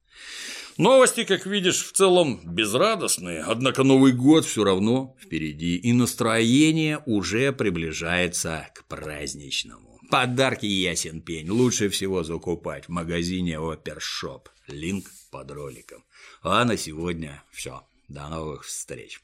Новости, 0.76 1.24
как 1.24 1.44
видишь, 1.44 1.84
в 1.84 1.92
целом 1.92 2.40
безрадостные, 2.44 3.42
однако 3.42 3.82
Новый 3.82 4.12
год 4.12 4.44
все 4.44 4.62
равно 4.62 5.16
впереди, 5.20 5.76
и 5.76 5.92
настроение 5.92 7.02
уже 7.04 7.52
приближается 7.52 8.68
к 8.74 8.84
праздничному. 8.84 9.98
Подарки 10.08 10.66
ясен 10.66 11.20
пень, 11.20 11.50
лучше 11.50 11.88
всего 11.88 12.22
закупать 12.22 12.86
в 12.86 12.90
магазине 12.90 13.58
Опершоп. 13.58 14.48
Линк 14.68 15.10
под 15.30 15.50
роликом. 15.50 16.04
А 16.42 16.64
на 16.64 16.76
сегодня 16.76 17.42
все. 17.50 17.82
До 18.08 18.28
новых 18.28 18.64
встреч. 18.64 19.20